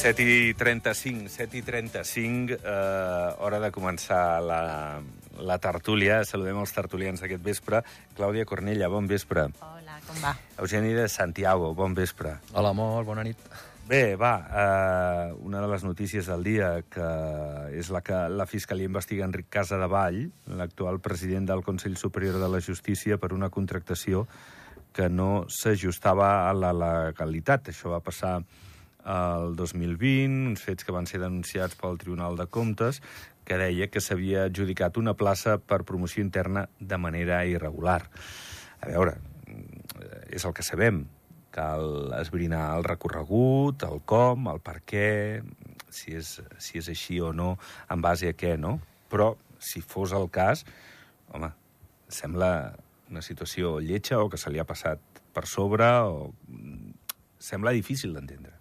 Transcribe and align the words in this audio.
7 0.00 0.22
i 0.24 0.54
35, 0.54 1.28
7 1.28 1.58
i 1.58 1.60
35, 1.60 2.54
eh, 2.56 3.34
hora 3.44 3.58
de 3.60 3.68
començar 3.68 4.40
la, 4.40 4.60
la 5.36 5.56
tertúlia. 5.60 6.22
Saludem 6.24 6.56
els 6.56 6.72
tertulians 6.72 7.20
d'aquest 7.20 7.42
vespre. 7.44 7.82
Clàudia 8.16 8.46
Cornella, 8.48 8.88
bon 8.88 9.04
vespre. 9.10 9.50
Hola, 9.60 9.98
com 10.06 10.22
va? 10.24 10.32
Eugeni 10.56 10.94
de 10.96 11.04
Santiago, 11.12 11.74
bon 11.76 11.92
vespre. 11.92 12.32
Hola, 12.54 12.72
molt 12.72 13.04
bona 13.10 13.26
nit. 13.28 13.44
Bé, 13.90 14.16
va, 14.16 14.32
eh, 14.62 15.34
una 15.44 15.60
de 15.60 15.68
les 15.68 15.84
notícies 15.84 16.32
del 16.32 16.48
dia, 16.48 16.70
que 16.88 17.10
és 17.76 17.92
la 17.92 18.00
que 18.00 18.22
la 18.32 18.48
Fiscalia 18.48 18.88
investiga 18.88 19.28
Enric 19.28 19.52
Casadevall, 19.52 20.22
l'actual 20.56 21.02
president 21.04 21.44
del 21.52 21.60
Consell 21.60 22.00
Superior 22.00 22.40
de 22.40 22.48
la 22.48 22.62
Justícia, 22.64 23.20
per 23.20 23.34
una 23.36 23.52
contractació 23.52 24.24
que 24.96 25.12
no 25.12 25.44
s'ajustava 25.52 26.48
a 26.48 26.56
la 26.56 26.72
legalitat. 26.72 27.68
Això 27.68 27.92
va 27.92 28.00
passar 28.00 28.38
el 29.04 29.54
2020, 29.56 30.50
uns 30.50 30.64
fets 30.64 30.86
que 30.86 30.94
van 30.94 31.08
ser 31.08 31.20
denunciats 31.22 31.76
pel 31.80 31.98
Tribunal 32.00 32.36
de 32.38 32.46
Comptes, 32.46 33.00
que 33.44 33.58
deia 33.58 33.88
que 33.90 34.02
s'havia 34.02 34.44
adjudicat 34.48 34.98
una 35.00 35.16
plaça 35.18 35.56
per 35.58 35.82
promoció 35.88 36.22
interna 36.24 36.68
de 36.78 36.98
manera 36.98 37.42
irregular. 37.48 38.02
A 38.80 38.90
veure, 38.92 39.16
és 40.30 40.44
el 40.44 40.54
que 40.54 40.66
sabem. 40.66 41.04
Cal 41.50 42.12
esbrinar 42.20 42.76
el 42.76 42.84
recorregut, 42.86 43.82
el 43.82 44.04
com, 44.06 44.46
el 44.52 44.60
per 44.62 44.76
què, 44.86 45.42
si 45.90 46.14
és, 46.14 46.36
si 46.62 46.78
és 46.78 46.90
així 46.92 47.18
o 47.18 47.32
no, 47.34 47.56
en 47.90 48.04
base 48.04 48.30
a 48.30 48.36
què, 48.38 48.54
no? 48.60 48.76
Però, 49.10 49.32
si 49.58 49.82
fos 49.82 50.14
el 50.14 50.28
cas, 50.30 50.62
home, 51.34 51.50
sembla 52.06 52.52
una 53.10 53.22
situació 53.26 53.80
lletja 53.82 54.22
o 54.22 54.30
que 54.30 54.38
se 54.38 54.54
li 54.54 54.62
ha 54.62 54.68
passat 54.68 55.02
per 55.34 55.46
sobre 55.50 55.90
o... 56.06 56.30
Sembla 57.40 57.72
difícil 57.72 58.12
d'entendre. 58.14 58.59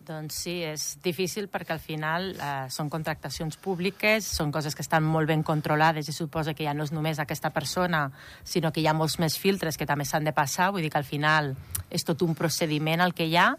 Doncs 0.00 0.36
sí, 0.46 0.54
és 0.64 0.96
difícil 1.04 1.50
perquè 1.52 1.74
al 1.74 1.82
final 1.82 2.30
eh, 2.32 2.68
són 2.72 2.88
contractacions 2.88 3.58
públiques, 3.60 4.24
són 4.24 4.48
coses 4.50 4.74
que 4.74 4.80
estan 4.80 5.04
molt 5.04 5.28
ben 5.28 5.42
controlades 5.44 6.08
i 6.08 6.14
suposa 6.16 6.54
que 6.56 6.64
ja 6.64 6.72
no 6.74 6.86
és 6.88 6.92
només 6.96 7.20
aquesta 7.20 7.50
persona, 7.52 8.06
sinó 8.42 8.72
que 8.72 8.80
hi 8.80 8.88
ha 8.88 8.96
molts 8.96 9.18
més 9.20 9.36
filtres 9.38 9.76
que 9.76 9.86
també 9.86 10.08
s'han 10.08 10.24
de 10.24 10.32
passar, 10.32 10.70
vull 10.72 10.86
dir 10.86 10.90
que 10.90 10.98
al 11.02 11.08
final 11.08 11.52
és 11.92 12.06
tot 12.08 12.24
un 12.24 12.34
procediment 12.34 13.04
el 13.04 13.12
que 13.12 13.28
hi 13.28 13.36
ha 13.36 13.50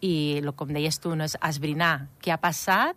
i, 0.00 0.40
com 0.56 0.72
deies 0.72 0.98
tu, 1.04 1.12
no 1.14 1.28
és 1.28 1.36
esbrinar 1.44 2.08
què 2.24 2.32
ha 2.32 2.40
passat, 2.40 2.96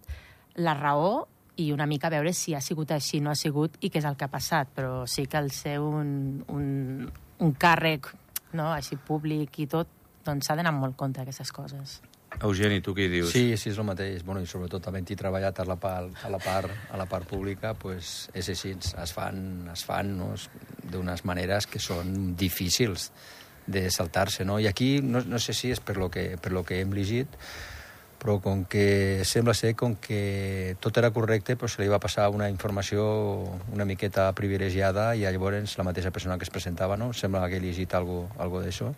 la 0.56 0.74
raó 0.80 1.28
i 1.60 1.72
una 1.74 1.90
mica 1.90 2.10
veure 2.14 2.32
si 2.34 2.56
ha 2.56 2.62
sigut 2.64 2.96
així, 2.96 3.20
no 3.20 3.34
ha 3.34 3.38
sigut 3.38 3.76
i 3.82 3.92
què 3.92 4.00
és 4.00 4.08
el 4.08 4.16
que 4.16 4.26
ha 4.30 4.32
passat, 4.32 4.72
però 4.74 5.04
sí 5.10 5.28
que 5.28 5.42
el 5.42 5.52
ser 5.52 5.80
un, 5.84 6.44
un, 6.54 6.68
un 7.44 7.58
càrrec 7.60 8.14
no, 8.54 8.72
així 8.72 8.96
públic 8.96 9.60
i 9.60 9.68
tot, 9.68 9.92
doncs 10.24 10.48
s'ha 10.48 10.56
d'anar 10.56 10.76
molt 10.78 10.96
compte 10.96 11.20
d'aquestes 11.20 11.52
coses. 11.52 12.00
Eugeni, 12.38 12.82
tu 12.86 12.94
què 12.94 13.08
hi 13.08 13.12
dius? 13.12 13.32
Sí, 13.34 13.56
sí, 13.58 13.72
és 13.72 13.78
el 13.80 13.88
mateix. 13.88 14.22
Bueno, 14.26 14.44
I 14.46 14.50
sobretot 14.50 14.86
havent-hi 14.90 15.18
treballat 15.18 15.58
a 15.64 15.66
la 15.66 15.78
part, 15.82 16.14
a 16.24 16.30
la 16.30 16.38
part, 16.42 16.74
a 16.94 17.00
la 17.00 17.08
part 17.10 17.26
pública, 17.30 17.74
pues, 17.74 18.30
és 18.38 18.52
així. 18.54 18.76
Es 18.78 19.14
fan, 19.16 19.40
es 19.74 19.86
fan 19.88 20.14
no? 20.20 20.30
d'unes 20.92 21.26
maneres 21.26 21.66
que 21.66 21.82
són 21.82 22.36
difícils 22.38 23.10
de 23.66 23.88
saltar-se. 23.92 24.46
No? 24.46 24.60
I 24.62 24.70
aquí, 24.70 25.00
no, 25.02 25.24
no 25.26 25.42
sé 25.42 25.58
si 25.58 25.74
és 25.74 25.82
per 25.82 25.98
lo, 25.98 26.12
que, 26.14 26.36
per 26.38 26.54
lo 26.54 26.64
que 26.64 26.80
hem 26.84 26.94
llegit, 26.94 27.34
però 28.18 28.38
com 28.42 28.64
que 28.70 29.24
sembla 29.26 29.54
ser 29.58 29.74
com 29.78 29.96
que 30.02 30.76
tot 30.82 30.98
era 30.98 31.12
correcte, 31.14 31.58
però 31.58 31.70
se 31.70 31.82
li 31.82 31.90
va 31.90 32.00
passar 32.02 32.30
una 32.34 32.48
informació 32.50 33.04
una 33.74 33.86
miqueta 33.86 34.32
privilegiada 34.38 35.12
i 35.16 35.26
llavors 35.26 35.78
la 35.78 35.86
mateixa 35.86 36.14
persona 36.14 36.38
que 36.38 36.48
es 36.48 36.54
presentava, 36.54 36.98
no? 36.98 37.12
Sembla 37.14 37.46
que 37.50 37.60
he 37.60 37.62
llegit 37.62 37.94
algo, 37.94 38.26
algo 38.42 38.64
d'això 38.64 38.94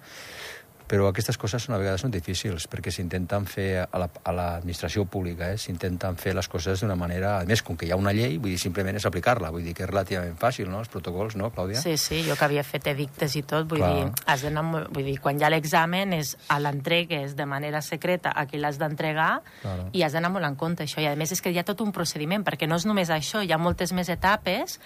però 0.89 1.05
aquestes 1.09 1.37
coses 1.37 1.67
a 1.69 1.77
vegades 1.77 2.01
són 2.01 2.11
difícils 2.13 2.65
perquè 2.69 2.91
s'intenten 2.91 3.45
fer 3.49 3.67
a 3.85 3.99
l'administració 4.33 5.05
la, 5.05 5.09
pública, 5.13 5.51
eh? 5.53 5.59
s'intenten 5.61 6.17
fer 6.17 6.33
les 6.33 6.49
coses 6.49 6.81
d'una 6.81 6.97
manera... 6.97 7.35
A 7.39 7.45
més, 7.49 7.61
com 7.65 7.77
que 7.77 7.85
hi 7.85 7.91
ha 7.93 7.99
una 7.99 8.13
llei, 8.15 8.39
vull 8.41 8.55
dir, 8.55 8.59
simplement 8.61 8.97
és 8.97 9.05
aplicar-la, 9.05 9.51
vull 9.53 9.67
dir 9.67 9.75
que 9.77 9.85
és 9.85 9.91
relativament 9.91 10.33
fàcil, 10.41 10.69
no?, 10.71 10.81
els 10.81 10.89
protocols, 10.89 11.37
no, 11.37 11.51
Clàudia? 11.53 11.81
Sí, 11.83 11.93
sí, 12.01 12.23
jo 12.25 12.37
que 12.39 12.47
havia 12.47 12.63
fet 12.65 12.89
edictes 12.89 13.37
i 13.37 13.43
tot, 13.45 13.69
vull 13.69 13.83
Clar. 13.83 13.91
dir, 13.99 14.25
has 14.33 14.47
d'anar... 14.47 14.65
Vull 14.89 15.05
dir, 15.05 15.19
quan 15.21 15.37
hi 15.37 15.45
ha 15.45 15.53
l'examen 15.53 16.17
és 16.17 16.33
a 16.49 16.57
l'entregues 16.63 17.37
de 17.37 17.45
manera 17.49 17.83
secreta 17.85 18.33
a 18.33 18.47
qui 18.49 18.57
l'has 18.57 18.81
d'entregar 18.81 19.43
claro. 19.61 19.91
i 19.93 20.03
has 20.03 20.17
d'anar 20.17 20.33
molt 20.33 20.49
en 20.49 20.57
compte 20.57 20.87
això. 20.87 21.03
I 21.03 21.11
a 21.11 21.13
més 21.19 21.35
és 21.37 21.45
que 21.45 21.53
hi 21.53 21.61
ha 21.61 21.67
tot 21.67 21.85
un 21.85 21.93
procediment, 21.93 22.43
perquè 22.47 22.67
no 22.69 22.81
és 22.81 22.89
només 22.89 23.13
això, 23.13 23.45
hi 23.45 23.53
ha 23.53 23.61
moltes 23.61 23.93
més 23.93 24.09
etapes 24.09 24.79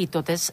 i 0.00 0.08
tot 0.08 0.32
és 0.32 0.50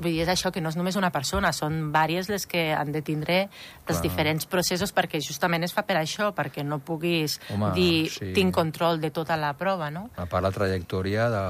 Vull 0.00 0.14
dir, 0.14 0.22
és 0.24 0.32
això, 0.32 0.52
que 0.52 0.62
no 0.64 0.72
és 0.72 0.78
només 0.78 0.96
una 0.96 1.12
persona, 1.14 1.52
són 1.56 1.90
vàries 1.94 2.30
les 2.32 2.46
que 2.48 2.70
han 2.72 2.92
de 2.92 3.02
tindre 3.04 3.40
els 3.44 3.90
Clar. 3.90 4.02
diferents 4.06 4.48
processos 4.50 4.94
perquè 4.96 5.20
justament 5.24 5.66
es 5.66 5.74
fa 5.76 5.84
per 5.86 5.98
això, 6.00 6.30
perquè 6.36 6.64
no 6.64 6.80
puguis 6.80 7.38
Home, 7.52 7.72
dir 7.76 8.08
sí. 8.12 8.32
tinc 8.36 8.54
control 8.56 9.00
de 9.00 9.12
tota 9.14 9.36
la 9.40 9.52
prova, 9.58 9.90
no? 9.92 10.08
A 10.16 10.26
part, 10.26 10.44
la 10.46 10.54
trajectòria 10.54 11.28
de, 11.32 11.44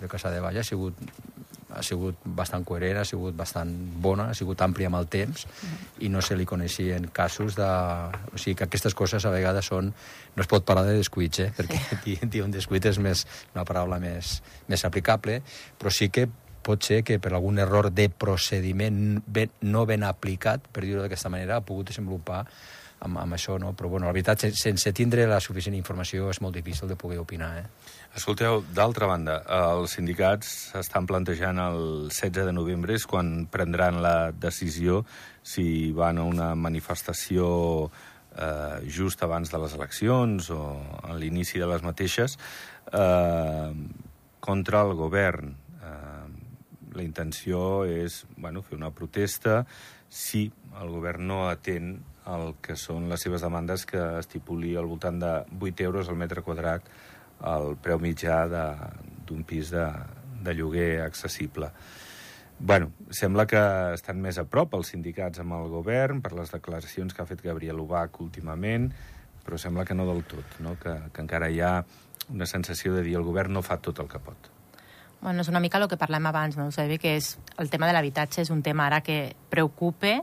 de 0.00 0.08
Casa 0.08 0.32
de 0.32 0.40
Vall 0.40 0.58
ha 0.60 0.66
sigut 0.66 0.96
ha 1.70 1.82
sigut 1.86 2.18
bastant 2.24 2.64
coherent, 2.66 2.98
ha 3.00 3.06
sigut 3.06 3.36
bastant 3.36 3.70
bona, 4.02 4.30
ha 4.30 4.34
sigut 4.34 4.60
àmplia 4.64 4.90
amb 4.90 4.98
el 4.98 5.06
temps 5.10 5.46
i 6.02 6.10
no 6.12 6.22
se 6.24 6.36
li 6.38 6.46
coneixien 6.48 7.08
casos 7.14 7.56
de... 7.58 7.68
O 8.34 8.40
sigui 8.40 8.56
que 8.58 8.66
aquestes 8.66 8.96
coses 8.98 9.26
a 9.26 9.32
vegades 9.34 9.70
són... 9.70 9.92
No 10.34 10.44
es 10.44 10.50
pot 10.50 10.66
parlar 10.66 10.86
de 10.88 10.96
descuits, 10.98 11.42
eh? 11.44 11.50
perquè 11.56 11.78
sí. 12.02 12.18
dir 12.32 12.44
un 12.44 12.54
descuit 12.54 12.86
és 12.90 12.98
més, 13.02 13.24
una 13.54 13.66
paraula 13.68 14.00
més, 14.02 14.38
més 14.70 14.84
aplicable, 14.86 15.40
però 15.78 15.94
sí 15.94 16.10
que 16.10 16.26
pot 16.70 16.86
ser 16.86 17.02
que 17.06 17.18
per 17.22 17.34
algun 17.34 17.58
error 17.62 17.90
de 17.92 18.08
procediment 18.10 19.20
ben, 19.26 19.50
no 19.66 19.86
ben 19.90 20.06
aplicat, 20.06 20.70
per 20.70 20.86
dir-ho 20.86 21.02
d'aquesta 21.04 21.32
manera, 21.32 21.58
ha 21.58 21.66
pogut 21.66 21.90
desenvolupar 21.90 22.44
amb, 23.00 23.18
amb 23.18 23.36
això, 23.36 23.56
no? 23.60 23.72
Però, 23.76 23.90
bueno, 23.92 24.06
la 24.06 24.14
veritat, 24.14 24.44
sense 24.56 24.92
tindre 24.96 25.26
la 25.28 25.40
suficient 25.42 25.76
informació 25.76 26.28
és 26.30 26.40
molt 26.44 26.56
difícil 26.56 26.90
de 26.90 26.98
poder 27.00 27.20
opinar, 27.22 27.50
eh? 27.62 27.64
Escolteu, 28.18 28.60
d'altra 28.74 29.06
banda, 29.06 29.38
els 29.70 29.94
sindicats 29.96 30.72
estan 30.78 31.06
plantejant 31.06 31.60
el 31.62 31.82
16 32.10 32.48
de 32.48 32.54
novembre, 32.54 32.96
és 32.98 33.06
quan 33.06 33.46
prendran 33.50 34.00
la 34.02 34.32
decisió 34.34 35.04
si 35.46 35.92
van 35.96 36.18
a 36.18 36.26
una 36.26 36.52
manifestació 36.58 37.48
eh, 38.36 38.80
just 38.90 39.22
abans 39.22 39.50
de 39.50 39.62
les 39.62 39.78
eleccions 39.78 40.50
o 40.50 40.60
a 41.06 41.16
l'inici 41.16 41.62
de 41.62 41.70
les 41.70 41.86
mateixes 41.86 42.36
eh, 42.92 43.70
contra 44.40 44.82
el 44.88 44.96
govern 44.98 45.54
la 47.00 47.06
intenció 47.06 47.86
és 47.88 48.24
bueno, 48.36 48.62
fer 48.62 48.76
una 48.76 48.92
protesta 48.92 49.64
si 50.10 50.50
el 50.80 50.90
govern 50.92 51.26
no 51.30 51.44
atén 51.48 51.94
el 52.30 52.52
que 52.62 52.76
són 52.76 53.08
les 53.10 53.24
seves 53.24 53.42
demandes 53.46 53.86
que 53.88 54.00
estipuli 54.20 54.74
al 54.76 54.90
voltant 54.90 55.20
de 55.22 55.32
8 55.56 55.86
euros 55.86 56.10
al 56.10 56.20
metre 56.20 56.44
quadrat 56.46 56.84
el 57.50 57.72
preu 57.80 58.00
mitjà 58.02 58.42
d'un 58.50 59.46
pis 59.48 59.72
de, 59.72 59.86
de 60.44 60.54
lloguer 60.54 61.00
accessible. 61.06 61.70
Bueno, 62.60 62.90
sembla 63.08 63.46
que 63.48 63.62
estan 63.94 64.20
més 64.20 64.36
a 64.36 64.44
prop 64.44 64.76
els 64.76 64.92
sindicats 64.92 65.40
amb 65.40 65.56
el 65.56 65.70
govern 65.72 66.20
per 66.20 66.34
les 66.36 66.52
declaracions 66.52 67.16
que 67.16 67.24
ha 67.24 67.30
fet 67.30 67.40
Gabriel 67.40 67.80
Ubach 67.80 68.20
últimament, 68.20 68.90
però 69.46 69.56
sembla 69.56 69.88
que 69.88 69.96
no 69.96 70.04
del 70.10 70.26
tot, 70.28 70.60
no? 70.60 70.76
Que, 70.82 70.98
que 71.08 71.24
encara 71.24 71.48
hi 71.48 71.64
ha 71.64 71.78
una 72.28 72.46
sensació 72.46 72.92
de 72.92 73.06
dir 73.08 73.16
el 73.16 73.24
govern 73.24 73.56
no 73.56 73.64
fa 73.64 73.80
tot 73.80 74.04
el 74.04 74.12
que 74.12 74.20
pot. 74.20 74.52
Bueno, 75.20 75.42
és 75.42 75.48
una 75.48 75.60
mica 75.60 75.76
el 75.76 75.84
que 75.84 75.98
parlem 76.00 76.24
abans, 76.30 76.56
no? 76.56 76.70
Sigui, 76.72 76.96
que 76.96 77.10
és, 77.18 77.34
el 77.60 77.68
tema 77.68 77.84
de 77.84 77.92
l'habitatge 77.92 78.40
és 78.40 78.50
un 78.50 78.62
tema 78.64 78.86
ara 78.86 79.02
que 79.04 79.34
preocupa, 79.52 80.14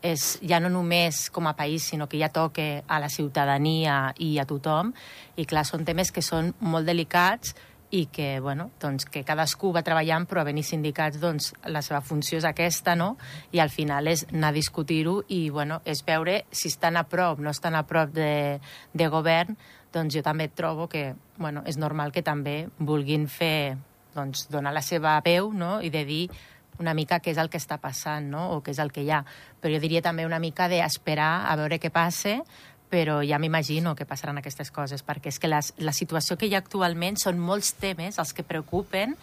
és 0.00 0.38
ja 0.40 0.60
no 0.64 0.70
només 0.72 1.26
com 1.28 1.44
a 1.44 1.52
país, 1.58 1.84
sinó 1.84 2.06
que 2.08 2.16
ja 2.16 2.30
toca 2.32 2.64
a 2.88 3.00
la 3.02 3.10
ciutadania 3.12 4.14
i 4.16 4.38
a 4.40 4.46
tothom, 4.48 4.94
i 5.36 5.44
clar, 5.44 5.66
són 5.68 5.84
temes 5.84 6.08
que 6.08 6.24
són 6.24 6.54
molt 6.60 6.88
delicats 6.88 7.52
i 7.92 8.06
que, 8.08 8.40
bueno, 8.40 8.70
doncs, 8.80 9.04
que 9.12 9.26
cadascú 9.28 9.74
va 9.76 9.82
treballant, 9.84 10.24
però 10.26 10.40
a 10.40 10.48
venir 10.48 10.64
sindicats, 10.64 11.20
doncs, 11.20 11.50
la 11.68 11.82
seva 11.84 12.00
funció 12.00 12.40
és 12.40 12.46
aquesta, 12.48 12.94
no? 12.96 13.10
I 13.52 13.60
al 13.60 13.68
final 13.70 14.08
és 14.08 14.24
anar 14.30 14.54
a 14.54 14.56
discutir-ho 14.56 15.18
i, 15.28 15.50
bueno, 15.50 15.82
és 15.84 16.00
veure 16.06 16.46
si 16.50 16.72
estan 16.72 16.96
a 16.96 17.04
prop, 17.04 17.44
no 17.44 17.52
estan 17.52 17.76
a 17.76 17.84
prop 17.84 18.16
de, 18.16 18.56
de 18.96 19.10
govern, 19.12 19.60
doncs 19.92 20.16
jo 20.16 20.24
també 20.24 20.48
trobo 20.48 20.88
que, 20.88 21.10
bueno, 21.36 21.60
és 21.68 21.76
normal 21.76 22.08
que 22.16 22.24
també 22.24 22.70
vulguin 22.80 23.28
fer 23.28 23.76
doncs, 24.16 24.46
donar 24.52 24.72
la 24.74 24.82
seva 24.84 25.18
veu 25.24 25.52
no? 25.52 25.78
i 25.84 25.92
de 25.92 26.04
dir 26.08 26.22
una 26.80 26.94
mica 26.96 27.20
què 27.24 27.32
és 27.32 27.40
el 27.40 27.50
que 27.52 27.60
està 27.60 27.78
passant 27.80 28.26
no? 28.32 28.48
o 28.56 28.62
què 28.64 28.74
és 28.74 28.80
el 28.82 28.92
que 28.92 29.04
hi 29.04 29.12
ha. 29.12 29.22
Però 29.60 29.72
jo 29.76 29.82
diria 29.82 30.02
també 30.04 30.26
una 30.26 30.40
mica 30.42 30.68
d'esperar 30.72 31.46
a 31.48 31.56
veure 31.60 31.78
què 31.80 31.92
passe, 31.92 32.40
però 32.90 33.18
ja 33.26 33.38
m'imagino 33.42 33.94
que 33.96 34.06
passaran 34.06 34.38
aquestes 34.38 34.70
coses, 34.70 35.02
perquè 35.04 35.32
és 35.32 35.40
que 35.42 35.50
la, 35.50 35.60
la 35.82 35.94
situació 35.96 36.36
que 36.38 36.46
hi 36.46 36.54
ha 36.54 36.62
actualment 36.62 37.18
són 37.18 37.40
molts 37.42 37.74
temes 37.80 38.20
els 38.22 38.32
que 38.36 38.46
preocupen 38.46 39.16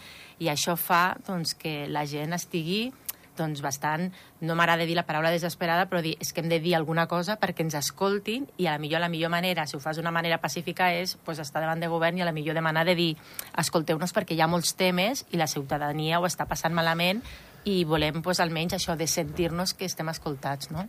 i 0.43 0.49
això 0.51 0.75
fa 0.75 1.15
doncs, 1.27 1.55
que 1.55 1.85
la 1.87 2.05
gent 2.09 2.35
estigui 2.35 2.91
doncs 3.37 3.61
bastant, 3.65 4.11
no 4.41 4.55
m'agrada 4.55 4.87
dir 4.87 4.95
la 4.97 5.05
paraula 5.07 5.31
desesperada, 5.33 5.87
però 5.89 6.01
dir, 6.05 6.15
és 6.21 6.33
que 6.33 6.41
hem 6.43 6.49
de 6.51 6.59
dir 6.63 6.75
alguna 6.77 7.07
cosa 7.11 7.37
perquè 7.41 7.65
ens 7.65 7.77
escoltin 7.79 8.47
i 8.57 8.67
a 8.67 8.75
la 8.75 8.81
millor 8.81 9.03
la 9.03 9.09
millor 9.09 9.31
manera, 9.33 9.67
si 9.67 9.77
ho 9.77 9.81
fas 9.83 9.97
d'una 9.97 10.11
manera 10.11 10.39
pacífica, 10.41 10.91
és 10.93 11.15
pues, 11.25 11.39
estar 11.39 11.61
davant 11.61 11.81
de 11.81 11.91
govern 11.91 12.17
i 12.17 12.25
a 12.25 12.29
la 12.29 12.35
millor 12.35 12.55
demanar 12.55 12.85
de 12.85 12.95
dir 12.95 13.11
escolteu-nos 13.57 14.13
perquè 14.13 14.37
hi 14.37 14.41
ha 14.41 14.49
molts 14.51 14.75
temes 14.79 15.25
i 15.31 15.41
la 15.41 15.47
ciutadania 15.47 16.19
ho 16.19 16.27
està 16.29 16.47
passant 16.49 16.73
malament 16.73 17.23
i 17.65 17.83
volem 17.87 18.21
pues, 18.21 18.41
almenys 18.43 18.77
això 18.77 18.97
de 18.99 19.07
sentir-nos 19.07 19.73
que 19.73 19.85
estem 19.85 20.09
escoltats, 20.11 20.71
no? 20.71 20.87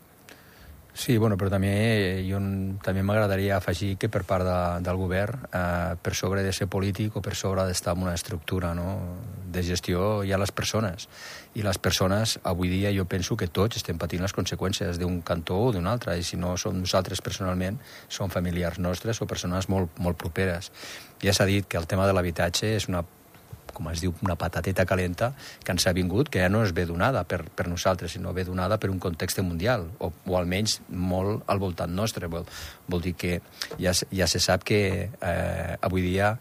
Sí, 0.95 1.17
bueno, 1.19 1.35
però 1.35 1.51
també 1.51 2.23
jo 2.23 2.39
també 2.85 3.03
m'agradaria 3.03 3.57
afegir 3.57 3.97
que 3.99 4.09
per 4.09 4.23
part 4.23 4.47
de, 4.47 4.59
del 4.87 4.99
govern, 5.01 5.41
eh, 5.51 5.97
per 5.99 6.15
sobre 6.15 6.45
de 6.47 6.53
ser 6.55 6.69
polític 6.71 7.17
o 7.19 7.23
per 7.23 7.35
sobre 7.35 7.65
d'estar 7.67 7.97
en 7.97 8.05
una 8.07 8.15
estructura 8.15 8.71
no? 8.79 8.87
De 9.55 9.63
gestió, 9.67 10.23
hi 10.25 10.33
ha 10.35 10.39
les 10.41 10.53
persones. 10.53 11.09
I 11.55 11.65
les 11.67 11.79
persones, 11.79 12.37
avui 12.43 12.71
dia, 12.73 12.93
jo 12.95 13.07
penso 13.11 13.39
que 13.39 13.49
tots 13.49 13.79
estem 13.81 13.99
patint 14.01 14.25
les 14.25 14.35
conseqüències 14.37 14.99
d'un 15.01 15.21
cantó 15.23 15.61
o 15.69 15.73
d'un 15.73 15.87
altre, 15.91 16.19
i 16.19 16.27
si 16.27 16.37
no 16.41 16.57
som 16.61 16.77
nosaltres 16.81 17.23
personalment, 17.25 17.79
són 18.09 18.33
familiars 18.35 18.81
nostres 18.83 19.23
o 19.23 19.31
persones 19.31 19.71
molt, 19.73 19.95
molt 20.03 20.19
properes. 20.21 20.73
Ja 21.23 21.33
s'ha 21.33 21.47
dit 21.49 21.69
que 21.69 21.79
el 21.79 21.87
tema 21.91 22.09
de 22.09 22.17
l'habitatge 22.17 22.75
és 22.77 22.91
una 22.91 23.05
com 23.75 23.91
es 23.91 24.01
diu, 24.01 24.15
una 24.23 24.37
patateta 24.39 24.87
calenta 24.87 25.33
que 25.65 25.75
ens 25.75 25.85
ha 25.87 25.93
vingut, 25.97 26.31
que 26.31 26.41
ja 26.41 26.49
no 26.49 26.63
es 26.65 26.73
ve 26.73 26.87
donada 26.89 27.25
per, 27.29 27.43
per 27.51 27.67
nosaltres, 27.69 28.15
sinó 28.15 28.33
ve 28.33 28.47
donada 28.47 28.79
per 28.81 28.91
un 28.93 29.01
context 29.03 29.43
mundial, 29.43 29.89
o, 29.99 30.13
o 30.15 30.39
almenys 30.39 30.79
molt 30.89 31.43
al 31.51 31.61
voltant 31.61 31.93
nostre. 31.93 32.31
Vol, 32.31 32.47
vol 32.89 33.03
dir 33.05 33.17
que 33.19 33.41
ja, 33.81 33.93
ja 33.93 34.31
se 34.31 34.41
sap 34.41 34.65
que 34.65 34.81
eh, 35.11 35.75
avui 35.83 36.07
dia 36.07 36.37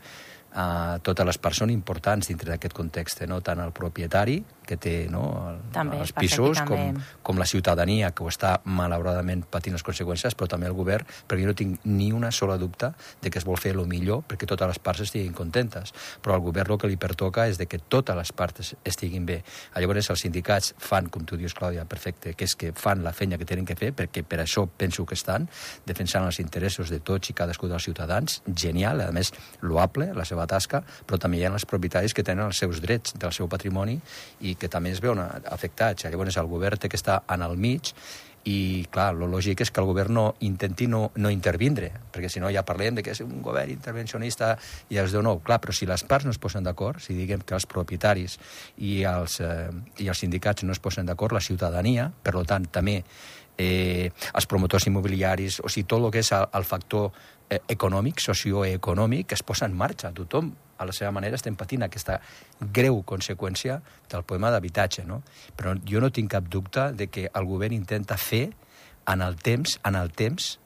eh, 0.56 1.00
totes 1.04 1.26
les 1.26 1.40
persones 1.42 1.74
importants 1.74 2.30
dintre 2.30 2.54
d'aquest 2.54 2.76
context, 2.78 3.24
no? 3.30 3.42
tant 3.42 3.62
el 3.64 3.74
propietari, 3.76 4.40
que 4.68 4.78
té 4.82 4.96
no, 5.12 5.24
el, 5.50 5.60
també, 5.76 6.00
els 6.04 6.14
pisos, 6.16 6.62
com, 6.68 7.00
com 7.24 7.40
la 7.40 7.48
ciutadania, 7.50 8.12
que 8.16 8.26
ho 8.26 8.32
està 8.32 8.56
malauradament 8.66 9.46
patint 9.52 9.76
les 9.78 9.86
conseqüències, 9.86 10.36
però 10.40 10.50
també 10.52 10.70
el 10.70 10.78
govern, 10.78 11.08
perquè 11.28 11.44
jo 11.44 11.52
no 11.52 11.58
tinc 11.58 11.86
ni 11.90 12.12
una 12.16 12.32
sola 12.32 12.58
dubte 12.58 12.94
de 13.22 13.32
que 13.32 13.42
es 13.42 13.48
vol 13.48 13.60
fer 13.60 13.74
el 13.76 13.86
millor 13.90 14.24
perquè 14.28 14.48
totes 14.50 14.70
les 14.70 14.80
parts 14.80 15.04
estiguin 15.06 15.34
contentes. 15.36 15.94
Però 16.24 16.38
al 16.38 16.44
govern 16.46 16.74
el 16.74 16.82
que 16.82 16.90
li 16.90 16.98
pertoca 17.00 17.48
és 17.50 17.60
de 17.60 17.68
que 17.70 17.80
totes 17.80 18.18
les 18.18 18.32
parts 18.36 18.74
estiguin 18.84 19.26
bé. 19.28 19.42
Llavors 19.76 20.10
els 20.14 20.24
sindicats 20.26 20.74
fan, 20.80 21.10
com 21.14 21.26
tu 21.28 21.38
dius, 21.40 21.56
Clàudia, 21.58 21.86
perfecte, 21.90 22.34
que 22.38 22.48
és 22.48 22.56
que 22.60 22.72
fan 22.78 23.04
la 23.04 23.14
feina 23.14 23.38
que 23.38 23.48
tenen 23.50 23.68
que 23.68 23.78
fer, 23.80 23.92
perquè 23.96 24.24
per 24.28 24.42
això 24.44 24.66
penso 24.68 25.06
que 25.06 25.18
estan 25.20 25.48
defensant 25.86 26.26
els 26.28 26.40
interessos 26.44 26.92
de 26.94 27.00
tots 27.04 27.30
i 27.30 27.38
cadascú 27.38 27.70
dels 27.72 27.86
ciutadans. 27.86 28.42
Genial, 28.48 29.04
a 29.04 29.12
més, 29.16 29.34
loable, 29.62 30.12
la 30.16 30.26
seva 30.28 30.48
tasca, 30.50 30.84
però 31.08 31.20
també 31.22 31.42
hi 31.42 31.46
ha 31.48 31.54
els 31.54 31.68
propietaris 31.70 32.16
que 32.16 32.26
tenen 32.26 32.48
els 32.48 32.62
seus 32.64 32.82
drets 32.84 33.18
del 33.20 33.34
seu 33.36 33.50
patrimoni 33.52 34.00
i 34.42 34.53
que 34.60 34.70
també 34.72 34.94
es 34.94 35.02
veuen 35.04 35.22
afectats. 35.24 36.06
Llavors 36.06 36.38
el 36.38 36.52
govern 36.52 36.80
té 36.80 36.92
que 36.92 37.00
estar 37.00 37.22
en 37.34 37.44
el 37.46 37.58
mig 37.58 37.94
i, 38.44 38.84
clar, 38.92 39.14
el 39.14 39.24
lògic 39.32 39.62
és 39.64 39.72
que 39.72 39.80
el 39.80 39.88
govern 39.88 40.18
no 40.18 40.24
intenti 40.44 40.88
no, 40.92 41.06
no 41.16 41.32
intervindre, 41.32 41.90
perquè 42.12 42.28
si 42.32 42.42
no 42.44 42.52
ja 42.52 42.66
parlem 42.68 42.98
de 42.98 43.04
que 43.06 43.14
és 43.16 43.22
un 43.24 43.40
govern 43.44 43.72
intervencionista 43.72 44.54
i 44.92 45.00
els 45.00 45.16
diu 45.16 45.24
no. 45.24 45.38
Clar, 45.46 45.62
però 45.64 45.76
si 45.76 45.88
les 45.88 46.04
parts 46.04 46.28
no 46.28 46.34
es 46.36 46.42
posen 46.44 46.68
d'acord, 46.68 47.00
si 47.04 47.16
diguem 47.16 47.46
que 47.48 47.56
els 47.56 47.68
propietaris 47.70 48.36
i 48.84 48.98
els, 49.08 49.40
eh, 49.40 49.70
i 50.04 50.10
els 50.12 50.26
sindicats 50.26 50.68
no 50.68 50.76
es 50.76 50.84
posen 50.84 51.08
d'acord, 51.08 51.36
la 51.36 51.44
ciutadania, 51.44 52.10
per 52.24 52.36
tant, 52.44 52.68
també 52.68 53.00
eh, 53.58 54.10
els 54.34 54.48
promotors 54.50 54.88
immobiliaris, 54.90 55.60
o 55.64 55.70
sigui, 55.70 55.88
tot 55.88 56.04
el 56.04 56.12
que 56.14 56.24
és 56.24 56.32
el, 56.36 56.48
el 56.58 56.66
factor 56.68 57.12
eh, 57.50 57.60
econòmic, 57.76 58.22
socioeconòmic, 58.24 59.36
es 59.36 59.44
posa 59.44 59.68
en 59.70 59.78
marxa. 59.78 60.14
Tothom 60.16 60.52
a 60.78 60.88
la 60.90 60.96
seva 60.96 61.12
manera 61.16 61.38
estem 61.40 61.56
patint 61.56 61.86
aquesta 61.86 62.20
greu 62.74 63.02
conseqüència 63.08 63.80
del 64.12 64.26
problema 64.26 64.52
d'habitatge, 64.54 65.06
no? 65.08 65.22
Però 65.58 65.76
jo 65.88 66.02
no 66.04 66.12
tinc 66.12 66.34
cap 66.34 66.50
dubte 66.50 66.92
de 66.98 67.08
que 67.08 67.30
el 67.30 67.48
govern 67.50 67.76
intenta 67.78 68.18
fer 68.18 68.50
en 69.08 69.22
el 69.22 69.36
temps, 69.36 69.80
en 69.84 69.96
el 70.00 70.12
temps, 70.12 70.58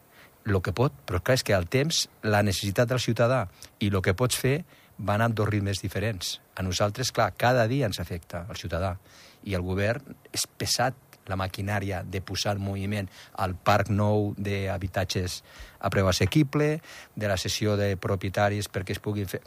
el 0.48 0.62
que 0.64 0.72
pot, 0.72 0.94
però 1.06 1.20
clar, 1.20 1.36
és 1.36 1.44
que 1.44 1.56
el 1.56 1.68
temps, 1.68 2.06
la 2.24 2.44
necessitat 2.46 2.88
del 2.88 3.02
ciutadà 3.04 3.46
i 3.84 3.90
el 3.92 4.02
que 4.02 4.16
pots 4.16 4.38
fer 4.40 4.62
van 4.98 5.22
amb 5.22 5.36
dos 5.36 5.50
ritmes 5.50 5.82
diferents. 5.84 6.38
A 6.56 6.64
nosaltres, 6.64 7.12
clar, 7.12 7.34
cada 7.38 7.68
dia 7.68 7.86
ens 7.90 8.00
afecta 8.00 8.46
el 8.50 8.58
ciutadà 8.58 8.96
i 9.44 9.54
el 9.58 9.66
govern 9.66 10.16
és 10.34 10.48
pesat 10.48 10.96
la 11.28 11.40
maquinària 11.40 12.04
de 12.04 12.22
posar 12.22 12.56
en 12.58 12.64
moviment 12.64 13.10
el 13.44 13.56
parc 13.56 13.92
nou 13.94 14.34
d'habitatges 14.38 15.42
a 15.80 15.92
preu 15.94 16.08
assequible, 16.10 16.78
de 17.16 17.28
la 17.28 17.38
sessió 17.38 17.78
de 17.78 17.96
propietaris 18.02 18.72
perquè 18.72 18.96
es 18.96 19.04
puguin 19.04 19.30
fer 19.30 19.44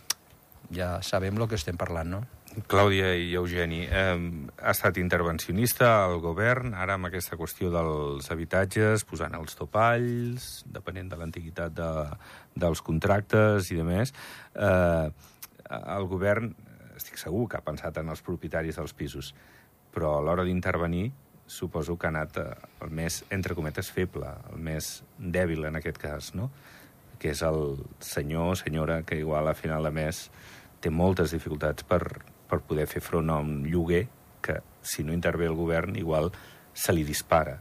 ja 0.70 1.00
sabem 1.02 1.36
el 1.36 1.48
que 1.50 1.58
estem 1.58 1.78
parlant, 1.78 2.10
no? 2.14 2.20
Clàudia 2.70 3.12
i 3.14 3.28
Eugeni, 3.38 3.84
eh, 3.86 4.16
ha 4.58 4.72
estat 4.72 4.98
intervencionista 4.98 5.90
al 6.04 6.18
govern, 6.22 6.74
ara 6.74 6.96
amb 6.98 7.06
aquesta 7.06 7.38
qüestió 7.38 7.70
dels 7.70 8.26
habitatges, 8.34 9.04
posant 9.06 9.36
els 9.38 9.54
topalls, 9.58 10.48
depenent 10.66 11.12
de 11.12 11.18
l'antiguitat 11.20 11.76
de, 11.76 11.90
dels 12.58 12.82
contractes 12.82 13.70
i 13.70 13.78
de 13.78 13.86
més. 13.86 14.14
Eh, 14.54 15.06
el 15.78 16.10
govern, 16.10 16.50
estic 16.96 17.22
segur 17.22 17.46
que 17.48 17.60
ha 17.60 17.66
pensat 17.66 18.02
en 18.02 18.10
els 18.10 18.22
propietaris 18.26 18.82
dels 18.82 18.94
pisos, 18.98 19.30
però 19.94 20.16
a 20.16 20.24
l'hora 20.24 20.46
d'intervenir 20.46 21.12
suposo 21.50 21.98
que 21.98 22.06
ha 22.06 22.12
anat 22.14 22.38
eh, 22.38 22.48
el 22.84 22.92
més, 22.94 23.24
entre 23.34 23.56
cometes, 23.58 23.90
feble, 23.90 24.30
el 24.52 24.62
més 24.62 25.00
dèbil 25.18 25.66
en 25.66 25.80
aquest 25.80 25.98
cas, 25.98 26.32
no? 26.38 26.50
que 27.20 27.34
és 27.34 27.42
el 27.44 27.76
senyor 28.00 28.54
o 28.54 28.56
senyora 28.56 29.02
que 29.04 29.18
igual 29.20 29.50
a 29.50 29.56
final 29.58 29.84
de 29.84 29.92
mes 29.92 30.22
té 30.80 30.88
moltes 30.88 31.34
dificultats 31.36 31.84
per, 31.84 32.00
per 32.48 32.62
poder 32.64 32.86
fer 32.88 33.02
front 33.04 33.28
a 33.28 33.40
un 33.42 33.66
lloguer 33.68 34.06
que, 34.40 34.60
si 34.80 35.04
no 35.04 35.12
intervé 35.12 35.50
el 35.50 35.58
govern, 35.58 35.98
igual 36.00 36.30
se 36.72 36.94
li 36.96 37.04
dispara. 37.04 37.58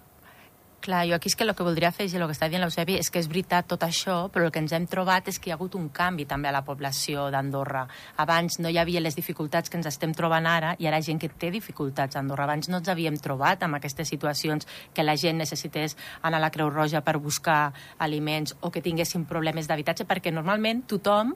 Clar, 0.79 1.03
jo 1.09 1.15
aquí 1.15 1.27
és 1.27 1.35
que 1.35 1.43
el 1.43 1.51
que 1.55 1.63
voldria 1.67 1.91
fer, 1.91 2.05
i 2.07 2.15
el 2.15 2.23
que 2.23 2.35
està 2.37 2.47
dient 2.47 2.61
l'Eusebi, 2.63 2.95
és 3.01 3.09
que 3.11 3.19
és 3.19 3.27
veritat 3.27 3.67
tot 3.67 3.81
això, 3.83 4.29
però 4.31 4.45
el 4.47 4.51
que 4.55 4.61
ens 4.63 4.71
hem 4.71 4.85
trobat 4.87 5.27
és 5.27 5.35
que 5.35 5.49
hi 5.49 5.51
ha 5.51 5.57
hagut 5.57 5.75
un 5.75 5.89
canvi 5.91 6.23
també 6.29 6.47
a 6.47 6.53
la 6.55 6.61
població 6.63 7.25
d'Andorra. 7.33 7.81
Abans 8.23 8.61
no 8.63 8.71
hi 8.71 8.79
havia 8.79 9.01
les 9.03 9.17
dificultats 9.19 9.69
que 9.69 9.75
ens 9.75 9.89
estem 9.91 10.13
trobant 10.15 10.47
ara, 10.47 10.75
i 10.79 10.87
ara 10.87 11.01
hi 11.01 11.03
ha 11.03 11.09
gent 11.09 11.19
que 11.19 11.27
té 11.29 11.51
dificultats 11.51 12.15
a 12.15 12.23
Andorra. 12.23 12.47
Abans 12.47 12.71
no 12.71 12.79
ens 12.79 12.87
havíem 12.87 13.19
trobat 13.19 13.67
amb 13.67 13.75
aquestes 13.75 14.07
situacions 14.07 14.67
que 14.95 15.03
la 15.03 15.17
gent 15.19 15.43
necessités 15.43 15.97
anar 16.21 16.39
a 16.39 16.45
la 16.47 16.51
Creu 16.55 16.71
Roja 16.71 17.03
per 17.03 17.17
buscar 17.19 17.73
aliments 17.97 18.55
o 18.61 18.71
que 18.71 18.81
tinguessin 18.81 19.27
problemes 19.27 19.67
d'habitatge, 19.67 20.07
perquè 20.07 20.31
normalment 20.31 20.85
tothom 20.87 21.35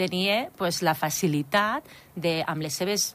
tenia 0.00 0.46
pues, 0.56 0.80
la 0.80 0.96
facilitat 0.96 1.84
de, 2.16 2.40
amb 2.46 2.64
les 2.64 2.80
seves 2.80 3.12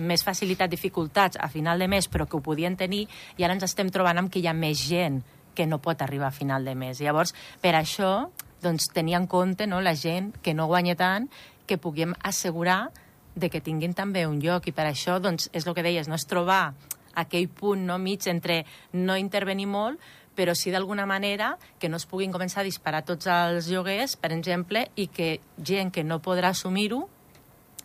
més 0.00 0.24
facilitat, 0.24 0.70
dificultats 0.70 1.38
a 1.40 1.48
final 1.52 1.78
de 1.78 1.88
mes, 1.88 2.08
però 2.08 2.26
que 2.26 2.38
ho 2.38 2.44
podien 2.44 2.76
tenir, 2.76 3.06
i 3.36 3.44
ara 3.44 3.56
ens 3.56 3.66
estem 3.66 3.90
trobant 3.92 4.18
amb 4.18 4.32
que 4.32 4.40
hi 4.40 4.48
ha 4.50 4.54
més 4.56 4.82
gent 4.88 5.22
que 5.56 5.66
no 5.66 5.80
pot 5.82 6.02
arribar 6.02 6.28
a 6.28 6.36
final 6.36 6.64
de 6.64 6.74
mes. 6.76 7.00
Llavors, 7.00 7.34
per 7.62 7.74
això, 7.78 8.28
doncs, 8.62 8.90
tenir 8.92 9.16
en 9.16 9.26
compte 9.26 9.66
no, 9.66 9.80
la 9.80 9.94
gent 9.96 10.34
que 10.42 10.54
no 10.54 10.68
guanya 10.68 10.96
tant, 10.96 11.30
que 11.66 11.78
puguem 11.78 12.14
assegurar 12.22 12.90
de 13.34 13.50
que 13.50 13.60
tinguin 13.60 13.94
també 13.94 14.26
un 14.26 14.38
lloc, 14.40 14.68
i 14.68 14.76
per 14.76 14.86
això, 14.88 15.18
doncs, 15.20 15.50
és 15.52 15.66
el 15.66 15.74
que 15.74 15.84
deies, 15.84 16.08
no 16.08 16.16
és 16.16 16.28
trobar 16.28 16.74
aquell 17.16 17.48
punt 17.48 17.82
no, 17.88 17.98
mig 17.98 18.28
entre 18.28 18.62
no 18.92 19.16
intervenir 19.16 19.66
molt, 19.66 20.00
però 20.36 20.52
sí 20.54 20.70
d'alguna 20.70 21.06
manera 21.08 21.56
que 21.80 21.88
no 21.88 21.96
es 21.96 22.04
puguin 22.06 22.32
començar 22.32 22.60
a 22.60 22.68
disparar 22.68 23.02
tots 23.08 23.26
els 23.32 23.70
lloguers, 23.72 24.18
per 24.20 24.34
exemple, 24.36 24.84
i 24.94 25.08
que 25.08 25.40
gent 25.56 25.90
que 25.90 26.04
no 26.04 26.20
podrà 26.22 26.52
assumir-ho 26.52 27.06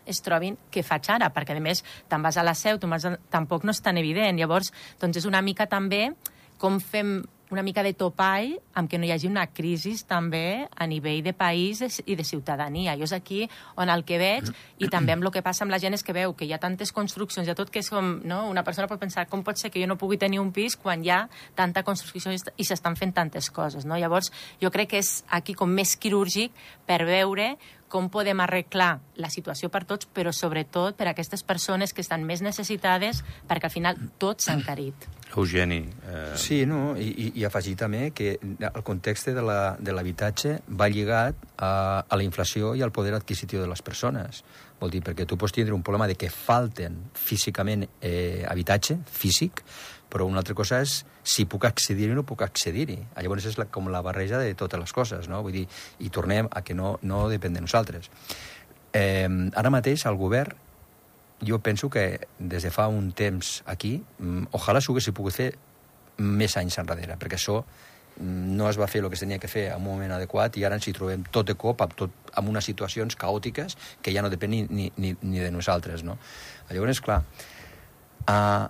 es 0.06 0.22
trobin 0.26 0.58
què 0.72 0.84
faig 0.84 1.10
ara, 1.14 1.30
perquè 1.34 1.56
a 1.58 1.62
més 1.64 1.84
te'n 2.10 2.24
vas 2.24 2.38
a 2.38 2.46
la 2.46 2.56
seu, 2.58 2.80
tampoc 2.80 3.64
no 3.64 3.76
és 3.76 3.82
tan 3.82 3.98
evident. 4.02 4.40
Llavors, 4.40 4.72
doncs 5.02 5.22
és 5.22 5.28
una 5.30 5.42
mica 5.42 5.68
també 5.70 6.10
com 6.62 6.80
fem 6.80 7.22
una 7.52 7.64
mica 7.64 7.84
de 7.84 7.94
topall 7.94 8.56
amb 8.80 8.90
que 8.90 8.98
no 8.98 9.06
hi 9.06 9.12
hagi 9.12 9.28
una 9.28 9.46
crisi 9.52 9.94
també 10.08 10.68
a 10.72 10.88
nivell 10.88 11.22
de 11.24 11.34
país 11.36 11.82
i 12.06 12.16
de 12.16 12.24
ciutadania. 12.24 12.96
Jo 12.98 13.06
és 13.08 13.14
aquí 13.16 13.44
on 13.76 13.92
el 13.92 14.06
que 14.08 14.20
veig, 14.22 14.48
i 14.80 14.90
també 14.92 15.14
amb 15.14 15.28
el 15.28 15.32
que 15.36 15.44
passa 15.44 15.66
amb 15.66 15.74
la 15.74 15.80
gent 15.80 15.98
és 15.98 16.04
que 16.04 16.16
veu 16.16 16.34
que 16.38 16.48
hi 16.48 16.54
ha 16.56 16.62
tantes 16.64 16.94
construccions, 16.96 17.50
ha 17.50 17.58
tot 17.58 17.70
que 17.70 17.84
és 17.84 17.92
com, 17.92 18.14
no? 18.24 18.46
una 18.50 18.64
persona 18.64 18.88
pot 18.88 19.02
pensar 19.02 19.28
com 19.30 19.44
pot 19.44 19.60
ser 19.60 19.72
que 19.72 19.82
jo 19.84 19.90
no 19.92 20.00
pugui 20.00 20.18
tenir 20.18 20.40
un 20.40 20.54
pis 20.56 20.78
quan 20.80 21.04
hi 21.04 21.12
ha 21.12 21.26
tanta 21.56 21.84
construcció 21.84 22.32
i 22.32 22.66
s'estan 22.66 22.96
fent 22.96 23.14
tantes 23.14 23.52
coses. 23.52 23.86
No? 23.86 24.00
Llavors, 24.00 24.32
jo 24.62 24.72
crec 24.72 24.96
que 24.96 25.04
és 25.04 25.22
aquí 25.30 25.54
com 25.54 25.70
més 25.70 25.98
quirúrgic 26.00 26.56
per 26.88 27.04
veure 27.06 27.56
com 27.92 28.08
podem 28.10 28.40
arreglar 28.40 29.02
la 29.20 29.30
situació 29.30 29.70
per 29.70 29.84
tots, 29.86 30.08
però 30.08 30.32
sobretot 30.32 30.96
per 30.96 31.10
a 31.10 31.12
aquestes 31.12 31.44
persones 31.44 31.92
que 31.92 32.02
estan 32.02 32.24
més 32.24 32.42
necessitades, 32.42 33.26
perquè 33.50 33.68
al 33.68 33.76
final 33.76 34.00
tot 34.18 34.40
s'ha 34.40 34.56
encarit. 34.56 35.12
Eugeni. 35.38 35.80
Eh... 36.08 36.34
Sí, 36.40 36.66
no, 36.68 36.96
i, 37.00 37.32
i 37.40 37.46
afegir 37.48 37.76
també 37.80 38.10
que 38.16 38.34
el 38.42 38.84
context 38.88 39.30
de 39.32 39.94
l'habitatge 39.96 40.58
va 40.68 40.90
lligat 40.92 41.38
a, 41.58 41.72
a 42.04 42.20
la 42.20 42.26
inflació 42.26 42.74
i 42.76 42.84
al 42.84 42.94
poder 42.96 43.16
adquisitiu 43.18 43.64
de 43.64 43.70
les 43.72 43.82
persones. 43.86 44.44
Vol 44.82 44.92
dir, 44.94 45.04
perquè 45.06 45.28
tu 45.30 45.38
pots 45.38 45.54
tindre 45.54 45.76
un 45.78 45.84
problema 45.86 46.10
de 46.10 46.18
que 46.18 46.32
falten 46.34 46.98
físicament 47.14 47.86
eh, 48.02 48.44
habitatge, 48.50 48.98
físic, 49.06 49.62
però 50.12 50.26
una 50.28 50.42
altra 50.42 50.56
cosa 50.58 50.82
és 50.84 50.98
si 51.24 51.46
puc 51.48 51.68
accedir-hi 51.70 52.16
o 52.16 52.18
no 52.18 52.26
puc 52.28 52.42
accedir-hi. 52.44 52.98
Llavors 53.22 53.46
és 53.48 53.60
la, 53.62 53.70
com 53.72 53.88
la 53.94 54.02
barreja 54.04 54.42
de 54.42 54.56
totes 54.60 54.82
les 54.82 54.96
coses, 54.96 55.30
no? 55.32 55.44
Vull 55.46 55.62
dir, 55.62 55.68
i 56.02 56.10
tornem 56.10 56.50
a 56.52 56.66
que 56.66 56.76
no, 56.76 56.98
no 57.08 57.28
depèn 57.32 57.56
de 57.56 57.64
nosaltres. 57.64 58.10
Eh, 58.92 59.30
ara 59.56 59.72
mateix 59.72 60.04
el 60.10 60.20
govern 60.20 60.58
jo 61.42 61.60
penso 61.60 61.90
que 61.90 62.28
des 62.40 62.64
de 62.64 62.72
fa 62.72 62.88
un 62.88 63.12
temps 63.12 63.64
aquí, 63.66 64.04
mm, 64.20 64.52
ojalà 64.52 64.82
s'ho 64.82 64.94
haguessi 64.94 65.12
pogut 65.12 65.34
fer 65.34 65.52
més 66.18 66.58
anys 66.58 66.78
enrere, 66.78 67.18
perquè 67.18 67.38
això 67.38 67.62
mm, 67.64 68.58
no 68.58 68.70
es 68.70 68.78
va 68.80 68.88
fer 68.88 69.02
el 69.02 69.10
que 69.10 69.18
tenia 69.18 69.40
que 69.40 69.48
fer 69.48 69.68
en 69.72 69.82
un 69.82 69.88
moment 69.88 70.12
adequat 70.12 70.58
i 70.58 70.66
ara 70.66 70.78
ens 70.78 70.88
hi 70.88 70.94
trobem 70.94 71.24
tot 71.32 71.48
de 71.48 71.56
cop 71.56 71.82
amb, 71.82 71.96
tot, 71.98 72.12
amb 72.36 72.50
unes 72.50 72.66
situacions 72.66 73.16
caòtiques 73.16 73.78
que 74.02 74.14
ja 74.14 74.22
no 74.22 74.30
depèn 74.30 74.52
ni, 74.52 74.66
ni, 74.70 74.92
ni, 74.98 75.40
de 75.40 75.52
nosaltres. 75.52 76.04
No? 76.04 76.18
Llavors, 76.70 77.02
clar, 77.02 77.24
uh, 78.30 78.68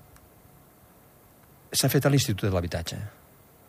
s'ha 1.72 1.90
fet 1.90 2.06
a 2.06 2.10
l'Institut 2.10 2.48
de 2.50 2.56
l'Habitatge. 2.56 3.02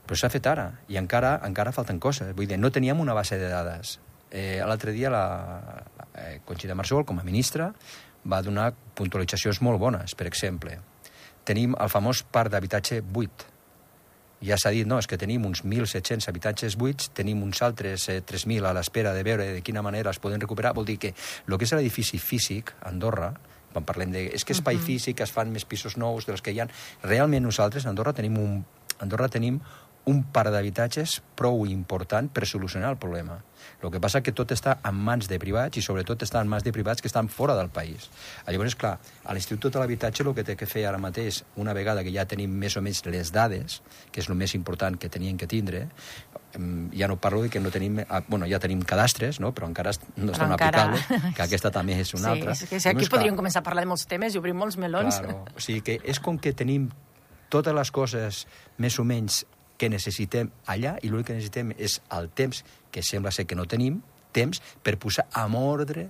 Però 0.07 0.19
s'ha 0.19 0.31
fet 0.33 0.47
ara, 0.51 0.67
i 0.91 0.99
encara, 0.99 1.37
encara 1.47 1.73
falten 1.75 2.01
coses. 2.03 2.33
Vull 2.37 2.49
dir, 2.51 2.59
no 2.59 2.71
teníem 2.75 3.01
una 3.01 3.15
base 3.15 3.39
de 3.39 3.51
dades. 3.51 3.99
Eh, 4.33 4.63
L'altre 4.67 4.95
dia 4.97 5.11
la, 5.13 5.23
la 5.99 6.09
eh, 6.23 6.41
Conxita 6.45 6.75
com 7.05 7.19
a 7.19 7.23
ministra, 7.23 7.73
va 8.25 8.43
donar 8.43 8.73
puntualitzacions 8.95 9.61
molt 9.63 9.81
bones. 9.81 10.15
Per 10.15 10.27
exemple, 10.27 10.79
tenim 11.45 11.77
el 11.79 11.91
famós 11.91 12.23
parc 12.23 12.53
d'habitatge 12.53 13.01
buit. 13.03 13.47
Ja 14.43 14.57
s'ha 14.59 14.73
dit, 14.75 14.87
no, 14.89 14.99
és 14.99 15.07
que 15.07 15.19
tenim 15.19 15.45
uns 15.47 15.63
1.700 15.63 16.27
habitatges 16.29 16.75
buits, 16.79 17.13
tenim 17.15 17.43
uns 17.45 17.63
altres 17.63 18.09
eh, 18.11 18.19
3.000 18.27 18.67
a 18.67 18.73
l'espera 18.75 19.13
de 19.15 19.23
veure 19.23 19.47
de 19.55 19.63
quina 19.63 19.85
manera 19.87 20.11
es 20.11 20.19
poden 20.19 20.43
recuperar. 20.43 20.75
Vol 20.75 20.89
dir 20.89 20.99
que 20.99 21.15
el 21.15 21.59
que 21.59 21.69
és 21.69 21.75
l'edifici 21.77 22.19
físic, 22.19 22.75
Andorra, 22.91 23.31
quan 23.73 23.87
parlem 23.87 24.11
de... 24.13 24.27
És 24.35 24.45
que 24.45 24.53
espai 24.53 24.77
uh 24.77 24.81
-huh. 24.81 24.85
físic, 24.87 25.21
es 25.21 25.31
fan 25.31 25.53
més 25.53 25.65
pisos 25.65 25.97
nous 25.97 26.27
dels 26.27 26.43
que 26.43 26.51
hi 26.51 26.61
ha... 26.61 26.69
Realment 27.03 27.45
nosaltres, 27.45 27.87
a 27.87 27.91
Andorra, 27.91 28.13
tenim 28.13 28.39
un, 28.39 28.65
Andorra 28.99 29.29
tenim 29.29 29.61
un 30.11 30.23
parc 30.35 30.51
d'habitatges 30.51 31.21
prou 31.39 31.63
important 31.71 32.27
per 32.35 32.47
solucionar 32.47 32.91
el 32.91 32.99
problema. 32.99 33.39
El 33.83 33.91
que 33.91 34.01
passa 34.03 34.23
que 34.23 34.35
tot 34.35 34.51
està 34.55 34.77
en 34.87 34.99
mans 34.99 35.29
de 35.31 35.39
privats 35.43 35.79
i 35.79 35.83
sobretot 35.85 36.23
està 36.27 36.41
en 36.43 36.51
mans 36.51 36.65
de 36.67 36.73
privats 36.75 37.03
que 37.03 37.11
estan 37.11 37.29
fora 37.31 37.55
del 37.59 37.71
país. 37.71 38.09
Llavors, 38.49 38.75
clar, 38.79 38.97
a 38.99 39.35
l'Institut 39.35 39.75
de 39.75 39.83
l'Habitatge 39.83 40.27
el 40.27 40.35
que 40.35 40.45
té 40.47 40.57
que 40.59 40.67
fer 40.67 40.85
ara 40.89 40.99
mateix, 40.99 41.43
una 41.57 41.75
vegada 41.75 42.03
que 42.03 42.15
ja 42.15 42.27
tenim 42.27 42.51
més 42.51 42.77
o 42.77 42.83
menys 42.83 43.05
les 43.07 43.31
dades, 43.35 43.81
que 44.11 44.23
és 44.23 44.31
el 44.31 44.39
més 44.39 44.57
important 44.59 44.99
que 44.99 45.11
tenien 45.11 45.39
que 45.39 45.47
tindre, 45.47 45.87
ja 46.99 47.09
no 47.09 47.17
parlo 47.17 47.43
de 47.43 47.51
que 47.51 47.61
no 47.61 47.71
tenim... 47.71 48.03
Ah, 48.09 48.23
bueno, 48.27 48.47
ja 48.51 48.59
tenim 48.59 48.83
cadastres, 48.83 49.39
no? 49.41 49.53
però 49.55 49.71
encara 49.71 49.95
no 50.17 50.33
estan 50.33 50.53
encara... 50.53 50.85
aplicables, 50.91 51.35
que 51.37 51.47
aquesta 51.47 51.71
també 51.71 52.01
és 52.03 52.13
una 52.19 52.27
sí, 52.27 52.35
altra. 52.35 52.59
Sí, 52.59 52.67
és 52.71 52.83
que 52.83 52.91
aquí 52.91 53.07
podríem 53.07 53.37
clar, 53.37 53.45
començar 53.45 53.63
a 53.63 53.67
parlar 53.71 53.87
de 53.87 53.93
molts 53.95 54.07
temes 54.11 54.35
i 54.35 54.43
obrir 54.43 54.55
molts 54.59 54.77
melons. 54.77 55.23
Claro. 55.23 55.47
O 55.55 55.63
sigui 55.63 55.87
que 55.87 55.99
és 56.03 56.21
com 56.21 56.39
que 56.43 56.53
tenim 56.53 56.91
totes 57.53 57.75
les 57.77 57.91
coses 57.93 58.47
més 58.81 58.99
o 58.99 59.05
menys 59.05 59.45
que 59.79 59.91
necessitem 59.93 60.51
allà 60.71 60.97
i 61.03 61.11
l'únic 61.11 61.31
que 61.31 61.37
necessitem 61.37 61.73
és 61.79 62.01
el 62.15 62.31
temps, 62.31 62.65
que 62.93 63.03
sembla 63.03 63.33
ser 63.35 63.47
que 63.47 63.59
no 63.59 63.69
tenim, 63.69 64.01
temps 64.33 64.63
per 64.83 64.99
posar 65.01 65.27
en 65.39 65.57
ordre 65.59 66.09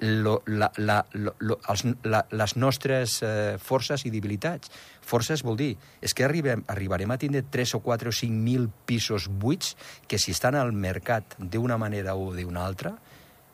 lo, 0.00 0.42
la, 0.46 0.70
la, 0.76 1.04
lo, 1.12 1.34
lo, 1.38 1.58
els, 1.68 1.84
la, 2.08 2.22
les 2.32 2.56
nostres 2.56 3.18
eh, 3.22 3.56
forces 3.60 4.06
i 4.08 4.12
debilitats. 4.12 4.72
Forces 5.04 5.44
vol 5.44 5.58
dir, 5.60 5.74
és 6.00 6.14
que 6.16 6.24
arribem, 6.24 6.64
arribarem 6.72 7.12
a 7.12 7.18
tindre 7.20 7.42
3 7.44 7.76
o 7.76 7.82
4 7.84 8.08
o 8.08 8.16
5 8.16 8.32
mil 8.32 8.70
pisos 8.88 9.28
buits 9.28 9.76
que 10.08 10.18
si 10.18 10.32
estan 10.32 10.56
al 10.56 10.72
mercat 10.72 11.36
d'una 11.38 11.76
manera 11.80 12.16
o 12.16 12.30
d'una 12.36 12.64
altra, 12.64 12.94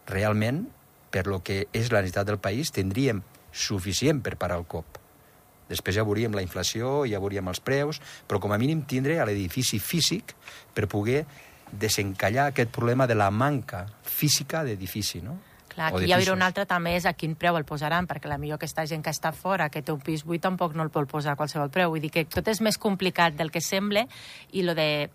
realment, 0.07 0.67
per 1.11 1.27
lo 1.27 1.43
que 1.43 1.65
és 1.73 1.91
la 1.91 2.05
necessitat 2.05 2.31
del 2.31 2.43
país, 2.43 2.71
tindríem 2.71 3.25
suficient 3.51 4.23
per 4.23 4.37
parar 4.39 4.61
el 4.61 4.71
cop. 4.71 5.06
Després 5.69 5.97
ja 5.99 6.05
veuríem 6.07 6.35
la 6.37 6.45
inflació, 6.45 7.03
ja 7.11 7.21
veuríem 7.23 7.49
els 7.51 7.61
preus, 7.61 8.01
però 8.29 8.41
com 8.43 8.55
a 8.55 8.59
mínim 8.59 8.85
tindre 8.87 9.19
a 9.21 9.27
l'edifici 9.27 9.81
físic 9.83 10.37
per 10.75 10.87
poder 10.87 11.25
desencallar 11.73 12.53
aquest 12.53 12.71
problema 12.71 13.07
de 13.07 13.17
la 13.19 13.31
manca 13.31 13.87
física 14.03 14.63
d'edifici, 14.65 15.23
no? 15.23 15.41
Clar, 15.77 15.91
aquí 15.93 16.07
hi 16.09 16.15
haurà 16.17 16.33
un 16.33 16.45
altre 16.47 16.65
també 16.65 16.95
és 16.97 17.05
a 17.05 17.13
quin 17.13 17.35
preu 17.37 17.59
el 17.59 17.67
posaran, 17.69 18.07
perquè 18.09 18.31
la 18.31 18.39
millor 18.41 18.57
aquesta 18.57 18.87
gent 18.89 19.03
que 19.05 19.13
està 19.13 19.33
fora, 19.37 19.69
que 19.69 19.83
té 19.85 19.93
un 19.93 20.01
pis 20.01 20.25
buit, 20.25 20.41
tampoc 20.41 20.73
no 20.73 20.87
el 20.87 20.93
pot 20.95 21.09
posar 21.11 21.35
a 21.35 21.37
qualsevol 21.37 21.69
preu. 21.75 21.91
Vull 21.93 22.01
dir 22.07 22.13
que 22.15 22.25
tot 22.25 22.49
és 22.49 22.63
més 22.65 22.79
complicat 22.81 23.37
del 23.37 23.53
que 23.53 23.61
sembla 23.61 24.07
i 24.53 24.65
lo 24.65 24.77
de... 24.79 25.11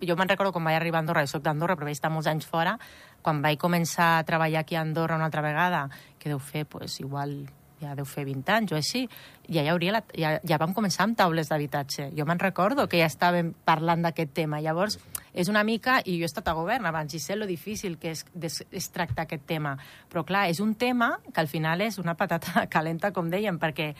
Jo 0.00 0.14
me'n 0.14 0.30
recordo 0.30 0.54
quan 0.54 0.62
vaig 0.64 0.78
arribar 0.78 1.00
a 1.00 1.02
Andorra, 1.02 1.26
jo 1.26 1.34
soc 1.34 1.42
d'Andorra, 1.42 1.74
però 1.74 1.88
vaig 1.90 1.98
estar 1.98 2.12
molts 2.14 2.30
anys 2.30 2.46
fora, 2.46 2.76
quan 3.20 3.42
vaig 3.42 3.58
començar 3.58 4.12
a 4.16 4.24
treballar 4.24 4.62
aquí 4.62 4.78
a 4.78 4.84
Andorra 4.86 5.18
una 5.18 5.26
altra 5.26 5.42
vegada, 5.42 5.88
que 6.22 6.30
deu 6.30 6.38
fer, 6.38 6.64
pues, 6.70 7.00
igual 7.02 7.40
ja 7.82 7.94
deu 7.94 8.06
fer 8.08 8.24
20 8.26 8.54
anys 8.54 8.72
o 8.72 8.78
així, 8.78 9.04
ja, 9.48 9.62
hi 9.62 9.70
hauria 9.72 9.94
la, 9.94 10.02
ja, 10.12 10.34
ja 10.44 10.58
vam 10.60 10.74
començar 10.76 11.06
amb 11.06 11.16
taules 11.16 11.48
d'habitatge. 11.48 12.10
Jo 12.16 12.26
me'n 12.28 12.40
recordo 12.42 12.88
que 12.88 13.00
ja 13.00 13.08
estàvem 13.08 13.54
parlant 13.64 14.04
d'aquest 14.04 14.34
tema. 14.36 14.60
Llavors, 14.60 14.98
és 15.32 15.48
una 15.48 15.62
mica, 15.64 15.98
i 16.04 16.18
jo 16.18 16.26
he 16.26 16.28
estat 16.28 16.50
a 16.50 16.56
govern 16.56 16.88
abans, 16.88 17.14
i 17.14 17.20
sé 17.22 17.36
lo 17.36 17.46
difícil 17.48 17.96
que 17.98 18.12
és, 18.12 18.24
és, 18.42 18.60
és 18.70 18.90
tractar 18.92 19.24
aquest 19.24 19.46
tema. 19.48 19.76
Però, 20.12 20.24
clar, 20.28 20.48
és 20.52 20.60
un 20.60 20.74
tema 20.74 21.14
que 21.32 21.40
al 21.40 21.48
final 21.48 21.80
és 21.84 21.98
una 22.02 22.16
patata 22.18 22.66
calenta, 22.74 23.12
com 23.16 23.30
dèiem, 23.32 23.60
perquè 23.62 23.94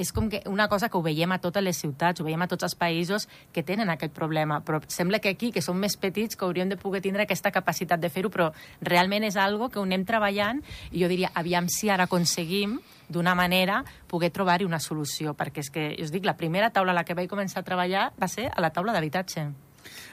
és 0.00 0.12
com 0.14 0.28
que 0.30 0.42
una 0.46 0.68
cosa 0.68 0.88
que 0.88 0.98
ho 0.98 1.02
veiem 1.02 1.32
a 1.32 1.40
totes 1.42 1.64
les 1.64 1.80
ciutats, 1.80 2.20
ho 2.20 2.26
veiem 2.26 2.44
a 2.44 2.48
tots 2.50 2.68
els 2.68 2.76
països 2.78 3.26
que 3.54 3.64
tenen 3.66 3.90
aquest 3.90 4.14
problema, 4.14 4.60
però 4.64 4.82
sembla 4.86 5.18
que 5.18 5.32
aquí, 5.32 5.50
que 5.50 5.64
som 5.64 5.80
més 5.80 5.96
petits, 5.96 6.36
que 6.36 6.46
hauríem 6.46 6.70
de 6.70 6.78
poder 6.78 7.02
tindre 7.02 7.24
aquesta 7.24 7.50
capacitat 7.50 8.00
de 8.00 8.12
fer-ho, 8.12 8.30
però 8.30 8.52
realment 8.82 9.26
és 9.26 9.36
algo 9.36 9.68
que 9.68 9.80
ho 9.80 9.86
anem 9.88 10.06
treballant 10.06 10.62
i 10.92 11.02
jo 11.02 11.10
diria, 11.10 11.32
aviam 11.34 11.68
si 11.68 11.90
ara 11.90 12.06
aconseguim 12.06 12.78
d'una 13.10 13.34
manera 13.34 13.82
poder 14.08 14.30
trobar-hi 14.30 14.68
una 14.68 14.80
solució, 14.80 15.34
perquè 15.34 15.64
és 15.64 15.70
que, 15.74 15.88
us 16.00 16.14
dic, 16.14 16.24
la 16.24 16.38
primera 16.38 16.70
taula 16.70 16.94
a 16.94 17.00
la 17.00 17.04
que 17.04 17.18
vaig 17.18 17.28
començar 17.30 17.60
a 17.60 17.66
treballar 17.66 18.10
va 18.20 18.30
ser 18.30 18.48
a 18.48 18.62
la 18.62 18.70
taula 18.70 18.94
d'habitatge. 18.96 19.50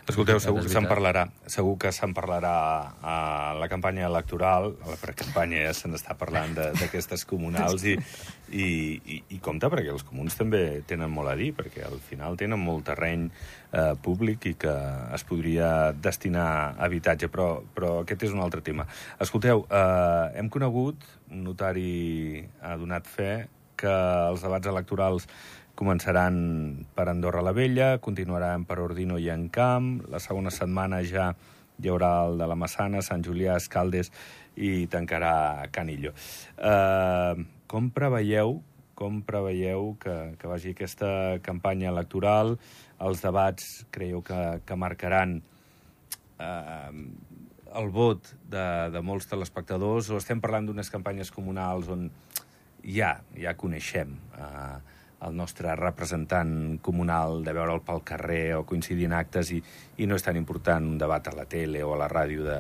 Escolteu, 0.08 0.40
segur 0.40 0.62
que 0.64 0.72
se'n 0.72 0.86
parlarà, 0.88 1.26
segur 1.52 1.74
que 1.82 1.90
se'n 1.92 2.14
parlarà 2.16 2.52
a 3.04 3.16
la 3.60 3.68
campanya 3.68 4.06
electoral, 4.08 4.70
a 4.86 4.94
la 4.94 4.96
precampanya 5.02 5.66
ja 5.66 5.74
se 5.76 5.92
n'està 5.92 6.16
parlant 6.16 6.54
d'aquestes 6.56 7.26
comunals 7.28 7.84
i, 7.84 7.98
i, 8.48 8.68
i, 9.04 9.18
i 9.36 9.40
compte, 9.44 9.68
perquè 9.68 9.92
els 9.92 10.08
comuns 10.08 10.40
també 10.40 10.62
tenen 10.88 11.12
molt 11.12 11.34
a 11.34 11.36
dir, 11.36 11.50
perquè 11.58 11.84
al 11.90 12.00
final 12.00 12.40
tenen 12.40 12.64
molt 12.64 12.88
terreny 12.88 13.28
eh, 13.28 13.92
públic 14.00 14.48
i 14.48 14.56
que 14.64 14.78
es 15.18 15.28
podria 15.28 15.92
destinar 15.92 16.48
a 16.48 16.88
habitatge, 16.88 17.28
però, 17.28 17.50
però 17.76 17.98
aquest 18.06 18.30
és 18.30 18.38
un 18.38 18.40
altre 18.48 18.64
tema. 18.64 18.88
Escolteu, 19.20 19.68
eh, 19.68 20.40
hem 20.40 20.48
conegut, 20.48 21.04
un 21.36 21.44
notari 21.50 22.48
ha 22.64 22.80
donat 22.80 23.12
fe, 23.12 23.32
que 23.78 23.94
els 24.32 24.42
debats 24.42 24.72
electorals 24.72 25.28
Començaran 25.78 26.38
per 26.98 27.06
Andorra 27.12 27.44
la 27.46 27.54
Vella, 27.54 27.90
continuaran 28.02 28.66
per 28.66 28.80
Ordino 28.82 29.20
i 29.22 29.30
Encamp, 29.30 30.08
la 30.10 30.22
segona 30.24 30.50
setmana 30.50 31.04
ja 31.06 31.30
hi 31.78 31.92
haurà 31.92 32.26
el 32.26 32.40
de 32.40 32.48
la 32.50 32.58
Massana, 32.58 33.04
Sant 33.06 33.22
Julià, 33.22 33.60
Escaldes 33.62 34.10
i 34.58 34.88
tancarà 34.90 35.68
Canillo. 35.72 36.16
Eh, 36.58 37.46
com 37.70 37.92
preveieu 37.94 38.58
com 38.98 39.22
preveieu 39.22 39.92
que, 40.02 40.16
que 40.42 40.50
vagi 40.50 40.74
aquesta 40.74 41.38
campanya 41.46 41.92
electoral? 41.92 42.56
Els 42.98 43.22
debats 43.22 43.86
creieu 43.94 44.24
que, 44.26 44.40
que 44.66 44.78
marcaran 44.80 45.38
eh, 46.42 46.92
el 47.78 47.92
vot 47.94 48.34
de, 48.50 48.66
de 48.90 49.04
molts 49.06 49.30
telespectadors 49.30 50.10
o 50.10 50.18
estem 50.18 50.42
parlant 50.42 50.66
d'unes 50.66 50.90
campanyes 50.90 51.30
comunals 51.36 51.92
on 51.94 52.08
ja, 52.82 53.20
ja 53.38 53.54
coneixem 53.60 54.18
eh, 54.34 54.97
el 55.26 55.36
nostre 55.36 55.74
representant 55.76 56.78
comunal 56.86 57.42
de 57.46 57.54
veure'l 57.56 57.82
pel 57.86 58.04
carrer 58.06 58.58
o 58.58 58.66
coincidir 58.70 59.08
en 59.10 59.16
actes 59.18 59.52
i, 59.56 59.62
i 59.98 60.06
no 60.06 60.18
és 60.18 60.26
tan 60.26 60.38
important 60.38 60.86
un 60.86 61.00
debat 61.02 61.28
a 61.28 61.34
la 61.36 61.48
tele 61.50 61.82
o 61.84 61.96
a 61.96 62.02
la 62.04 62.10
ràdio 62.12 62.46
de, 62.46 62.60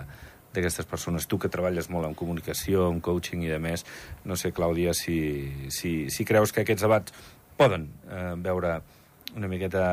d'aquestes 0.55 0.89
persones. 0.89 1.27
Tu 1.29 1.37
que 1.37 1.51
treballes 1.53 1.91
molt 1.93 2.09
en 2.09 2.17
comunicació, 2.17 2.87
en 2.91 3.01
coaching 3.03 3.45
i 3.45 3.51
de 3.51 3.59
més, 3.61 3.85
no 4.25 4.39
sé, 4.39 4.53
Clàudia, 4.55 4.95
si, 4.97 5.19
si, 5.73 6.09
si 6.13 6.25
creus 6.25 6.53
que 6.53 6.65
aquests 6.65 6.87
debats 6.87 7.13
poden 7.57 7.87
eh, 8.09 8.33
veure 8.41 8.79
una 9.35 9.51
miqueta 9.51 9.85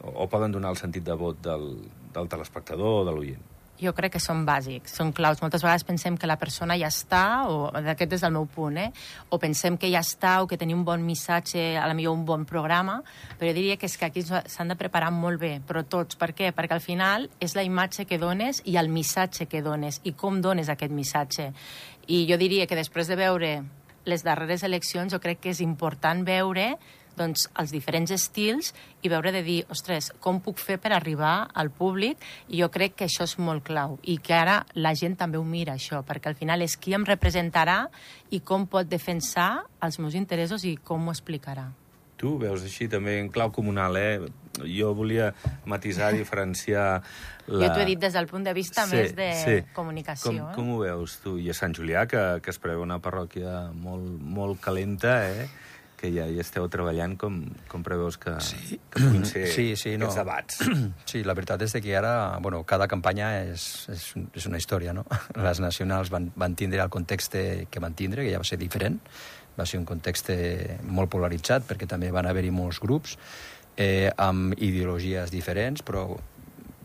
o, 0.00 0.24
o 0.24 0.28
poden 0.32 0.54
donar 0.54 0.72
el 0.72 0.80
sentit 0.80 1.04
de 1.04 1.16
vot 1.18 1.40
del, 1.44 1.70
del 2.14 2.32
telespectador 2.32 3.02
o 3.02 3.06
de 3.08 3.14
l'oient 3.16 3.57
jo 3.78 3.92
crec 3.94 4.16
que 4.16 4.22
són 4.22 4.44
bàsics, 4.46 4.94
són 4.98 5.12
claus. 5.14 5.40
Moltes 5.42 5.62
vegades 5.62 5.84
pensem 5.86 6.16
que 6.18 6.28
la 6.28 6.38
persona 6.40 6.76
ja 6.80 6.90
està, 6.90 7.46
o 7.48 7.68
aquest 7.78 8.16
és 8.18 8.24
el 8.26 8.34
meu 8.34 8.48
punt, 8.50 8.78
eh? 8.78 8.90
o 9.30 9.38
pensem 9.38 9.78
que 9.78 9.90
ja 9.92 10.02
està, 10.04 10.38
o 10.42 10.48
que 10.50 10.58
tenim 10.58 10.80
un 10.80 10.84
bon 10.86 11.04
missatge, 11.06 11.76
a 11.78 11.86
la 11.86 11.94
millor 11.94 12.16
un 12.18 12.24
bon 12.28 12.44
programa, 12.48 13.00
però 13.38 13.50
jo 13.50 13.56
diria 13.56 13.78
que 13.78 13.86
és 13.86 13.96
que 13.98 14.08
aquí 14.08 14.24
s'han 14.26 14.74
de 14.74 14.78
preparar 14.78 15.10
molt 15.14 15.40
bé, 15.40 15.58
però 15.66 15.84
tots. 15.86 16.18
Per 16.18 16.32
què? 16.34 16.52
Perquè 16.54 16.78
al 16.78 16.84
final 16.84 17.28
és 17.40 17.54
la 17.54 17.64
imatge 17.66 18.06
que 18.08 18.18
dones 18.18 18.62
i 18.66 18.76
el 18.80 18.90
missatge 18.90 19.46
que 19.46 19.62
dones, 19.62 20.02
i 20.04 20.14
com 20.18 20.42
dones 20.42 20.68
aquest 20.68 20.94
missatge. 20.94 21.52
I 22.08 22.24
jo 22.30 22.38
diria 22.40 22.66
que 22.66 22.78
després 22.78 23.08
de 23.08 23.18
veure 23.18 23.52
les 24.08 24.24
darreres 24.24 24.64
eleccions, 24.64 25.12
jo 25.12 25.20
crec 25.20 25.42
que 25.44 25.52
és 25.52 25.60
important 25.60 26.24
veure 26.26 26.72
doncs, 27.18 27.48
els 27.58 27.72
diferents 27.74 28.12
estils 28.14 28.72
i 29.02 29.10
veure 29.12 29.32
de 29.34 29.42
dir, 29.46 29.58
ostres, 29.72 30.12
com 30.24 30.40
puc 30.44 30.60
fer 30.62 30.78
per 30.82 30.94
arribar 30.96 31.48
al 31.54 31.72
públic? 31.74 32.22
I 32.48 32.62
jo 32.62 32.70
crec 32.74 32.96
que 32.98 33.08
això 33.08 33.26
és 33.28 33.36
molt 33.42 33.66
clau 33.66 33.98
i 34.02 34.18
que 34.22 34.36
ara 34.36 34.62
la 34.78 34.94
gent 34.98 35.18
també 35.18 35.38
ho 35.38 35.44
mira, 35.44 35.74
això, 35.74 36.04
perquè 36.06 36.30
al 36.30 36.38
final 36.38 36.62
és 36.64 36.78
qui 36.78 36.94
em 36.96 37.06
representarà 37.08 37.82
i 38.30 38.40
com 38.40 38.66
pot 38.70 38.88
defensar 38.88 39.50
els 39.84 39.98
meus 39.98 40.16
interessos 40.18 40.64
i 40.64 40.76
com 40.78 41.08
ho 41.08 41.14
explicarà. 41.14 41.68
Tu 42.18 42.32
veus 42.40 42.64
així 42.66 42.88
també 42.90 43.14
en 43.22 43.28
clau 43.30 43.52
comunal, 43.54 43.96
eh? 43.96 44.18
Jo 44.66 44.90
volia 44.98 45.30
matisar, 45.70 46.10
diferenciar... 46.18 46.88
La... 47.46 47.62
Jo 47.62 47.68
t'ho 47.72 47.84
he 47.84 47.88
dit 47.92 48.02
des 48.02 48.12
del 48.12 48.26
punt 48.28 48.44
de 48.44 48.52
vista 48.56 48.84
sí, 48.90 48.96
més 48.96 49.14
de 49.16 49.28
sí. 49.38 49.56
comunicació. 49.76 50.32
Com, 50.32 50.40
eh? 50.42 50.56
com 50.56 50.72
ho 50.74 50.80
veus 50.82 51.14
tu? 51.22 51.36
I 51.38 51.52
a 51.52 51.56
Sant 51.56 51.76
Julià, 51.78 52.04
que, 52.10 52.24
que 52.42 52.52
es 52.52 52.58
preveu 52.60 52.82
una 52.84 52.98
parròquia 53.04 53.68
molt, 53.72 54.10
molt 54.20 54.60
calenta, 54.64 55.20
eh? 55.30 55.46
Que 55.98 56.10
ja 56.14 56.28
hi 56.30 56.38
esteu 56.42 56.68
treballant, 56.72 57.16
com, 57.20 57.40
com 57.70 57.82
preveus 57.86 58.18
que, 58.20 58.36
sí. 58.44 58.78
que 58.90 59.02
puguin 59.02 59.26
ser 59.28 59.46
sí, 59.50 59.72
sí, 59.76 59.96
aquests 59.96 60.04
no. 60.04 60.22
debats? 60.22 60.62
Sí, 61.08 61.24
la 61.26 61.34
veritat 61.34 61.64
és 61.64 61.74
que 61.82 61.96
ara, 61.96 62.12
bueno, 62.44 62.62
cada 62.68 62.86
campanya 62.90 63.32
és, 63.48 63.64
és, 63.92 64.06
és 64.36 64.46
una 64.50 64.60
història, 64.60 64.94
no? 64.96 65.04
Les 65.48 65.60
nacionals 65.64 66.12
van, 66.14 66.30
van 66.38 66.56
tindre 66.58 66.82
el 66.84 66.92
context 66.92 67.34
que 67.70 67.82
van 67.82 67.96
tindre, 67.98 68.24
que 68.24 68.32
ja 68.32 68.40
va 68.42 68.48
ser 68.48 68.60
diferent, 68.60 69.00
va 69.58 69.66
ser 69.66 69.80
un 69.80 69.86
context 69.88 70.30
molt 70.86 71.10
polaritzat, 71.10 71.66
perquè 71.66 71.88
també 71.90 72.12
van 72.14 72.28
haver-hi 72.30 72.52
molts 72.54 72.78
grups, 72.82 73.16
eh, 73.78 74.10
amb 74.16 74.54
ideologies 74.58 75.32
diferents, 75.34 75.82
però 75.86 76.06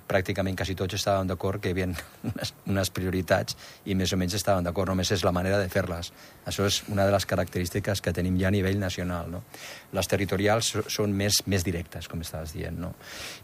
pràcticament 0.08 0.58
quasi 0.60 0.76
tots 0.78 0.98
estàvem 0.98 1.28
d'acord 1.30 1.62
que 1.62 1.72
hi 1.72 1.76
havia 1.76 1.88
unes, 1.90 2.54
unes 2.70 2.92
prioritats 2.94 3.58
i 3.86 3.96
més 3.96 4.14
o 4.14 4.20
menys 4.20 4.38
estàvem 4.40 4.66
d'acord, 4.66 4.92
només 4.92 5.12
és 5.16 5.24
la 5.26 5.34
manera 5.36 5.60
de 5.62 5.70
fer-les. 5.72 6.12
Això 6.50 6.68
és 6.68 6.82
una 6.92 7.06
de 7.08 7.14
les 7.16 7.28
característiques 7.30 8.02
que 8.04 8.14
tenim 8.16 8.38
ja 8.40 8.50
a 8.50 8.56
nivell 8.56 8.80
nacional. 8.80 9.32
No? 9.32 9.44
Les 9.96 10.10
territorials 10.12 10.74
són 10.88 11.16
més, 11.16 11.44
més 11.48 11.66
directes, 11.66 12.10
com 12.12 12.22
estaves 12.22 12.56
dient. 12.58 12.80
No? 12.80 12.94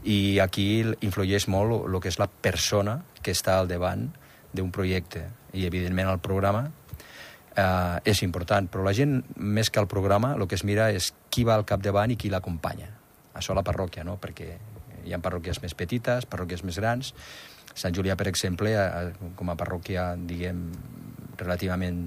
I 0.04 0.39
aquí 0.44 0.70
influeix 1.06 1.48
molt 1.48 1.88
el 1.89 2.00
que 2.01 2.12
és 2.12 2.20
la 2.20 2.30
persona 2.30 3.00
que 3.22 3.36
està 3.36 3.60
al 3.60 3.72
davant 3.72 4.10
d'un 4.54 4.72
projecte. 4.74 5.28
I, 5.54 5.66
evidentment, 5.66 6.10
el 6.12 6.22
programa 6.22 6.68
eh, 7.56 8.12
és 8.12 8.24
important, 8.25 8.70
però 8.70 8.86
la 8.86 8.94
gent, 8.94 9.20
més 9.36 9.70
que 9.70 9.82
el 9.82 9.89
programa, 9.89 10.34
el 10.38 10.48
que 10.48 10.58
es 10.60 10.66
mira 10.66 10.89
és 10.94 11.12
qui 11.30 11.46
va 11.48 11.58
al 11.58 11.66
capdavant 11.66 12.12
i 12.13 12.18
qui 12.20 12.32
l'acompanya. 12.34 12.89
Això 13.39 13.54
a 13.54 13.60
la 13.60 13.66
parròquia, 13.66 14.04
no? 14.04 14.18
perquè 14.22 14.51
hi 15.10 15.18
ha 15.18 15.22
parròquies 15.24 15.62
més 15.66 15.75
petites, 15.78 16.30
parròquies 16.30 16.63
més 16.68 16.78
grans. 16.80 17.13
Sant 17.74 17.96
Julià, 17.96 18.16
per 18.20 18.30
exemple, 18.30 18.72
com 19.38 19.50
a 19.51 19.58
parròquia, 19.58 20.13
diguem, 20.30 20.68
relativament 21.39 22.00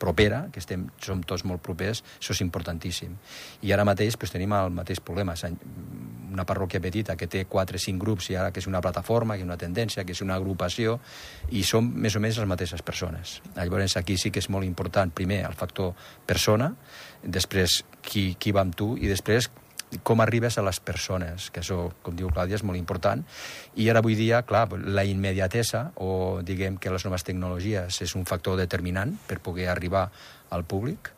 propera, 0.00 0.46
que 0.52 0.60
estem, 0.62 0.86
som 1.04 1.20
tots 1.22 1.44
molt 1.44 1.60
propers, 1.62 2.00
això 2.16 2.32
és 2.32 2.40
importantíssim. 2.40 3.12
I 3.66 3.74
ara 3.76 3.84
mateix 3.84 4.16
pues, 4.16 4.32
tenim 4.32 4.54
el 4.56 4.72
mateix 4.72 5.02
problema. 5.04 5.34
Una 6.30 6.46
parròquia 6.48 6.80
petita 6.80 7.16
que 7.20 7.28
té 7.28 7.44
4 7.44 7.76
o 7.76 7.82
5 7.84 8.00
grups 8.00 8.30
i 8.30 8.38
ara 8.40 8.50
que 8.54 8.62
és 8.62 8.68
una 8.70 8.80
plataforma, 8.80 9.36
que 9.36 9.44
és 9.44 9.48
una 9.48 9.58
tendència, 9.60 10.04
que 10.08 10.16
és 10.16 10.22
una 10.24 10.38
agrupació, 10.40 10.98
i 11.50 11.64
som 11.66 11.84
més 11.84 12.16
o 12.16 12.22
menys 12.24 12.40
les 12.40 12.48
mateixes 12.48 12.82
persones. 12.86 13.40
Llavors 13.56 13.98
aquí 14.00 14.16
sí 14.16 14.32
que 14.32 14.40
és 14.40 14.48
molt 14.48 14.64
important, 14.64 15.12
primer, 15.12 15.42
el 15.44 15.58
factor 15.58 15.92
persona, 16.26 16.72
després 17.22 17.82
qui, 18.00 18.30
qui 18.40 18.56
va 18.56 18.64
amb 18.64 18.78
tu, 18.78 18.94
i 18.96 19.10
després 19.10 19.50
com 20.02 20.22
arribes 20.22 20.58
a 20.58 20.62
les 20.62 20.78
persones, 20.80 21.50
que 21.50 21.62
això, 21.64 21.90
com 22.02 22.16
diu 22.16 22.30
Clàudia, 22.30 22.58
és 22.58 22.64
molt 22.66 22.78
important. 22.78 23.22
I 23.74 23.88
ara 23.90 24.02
avui 24.02 24.14
dia, 24.18 24.42
clar, 24.46 24.68
la 24.86 25.04
immediatesa, 25.04 25.90
o 25.98 26.40
diguem 26.46 26.78
que 26.78 26.92
les 26.94 27.06
noves 27.06 27.26
tecnologies 27.26 28.02
és 28.04 28.14
un 28.14 28.26
factor 28.28 28.58
determinant 28.60 29.16
per 29.26 29.40
poder 29.42 29.68
arribar 29.72 30.08
al 30.50 30.64
públic, 30.64 31.10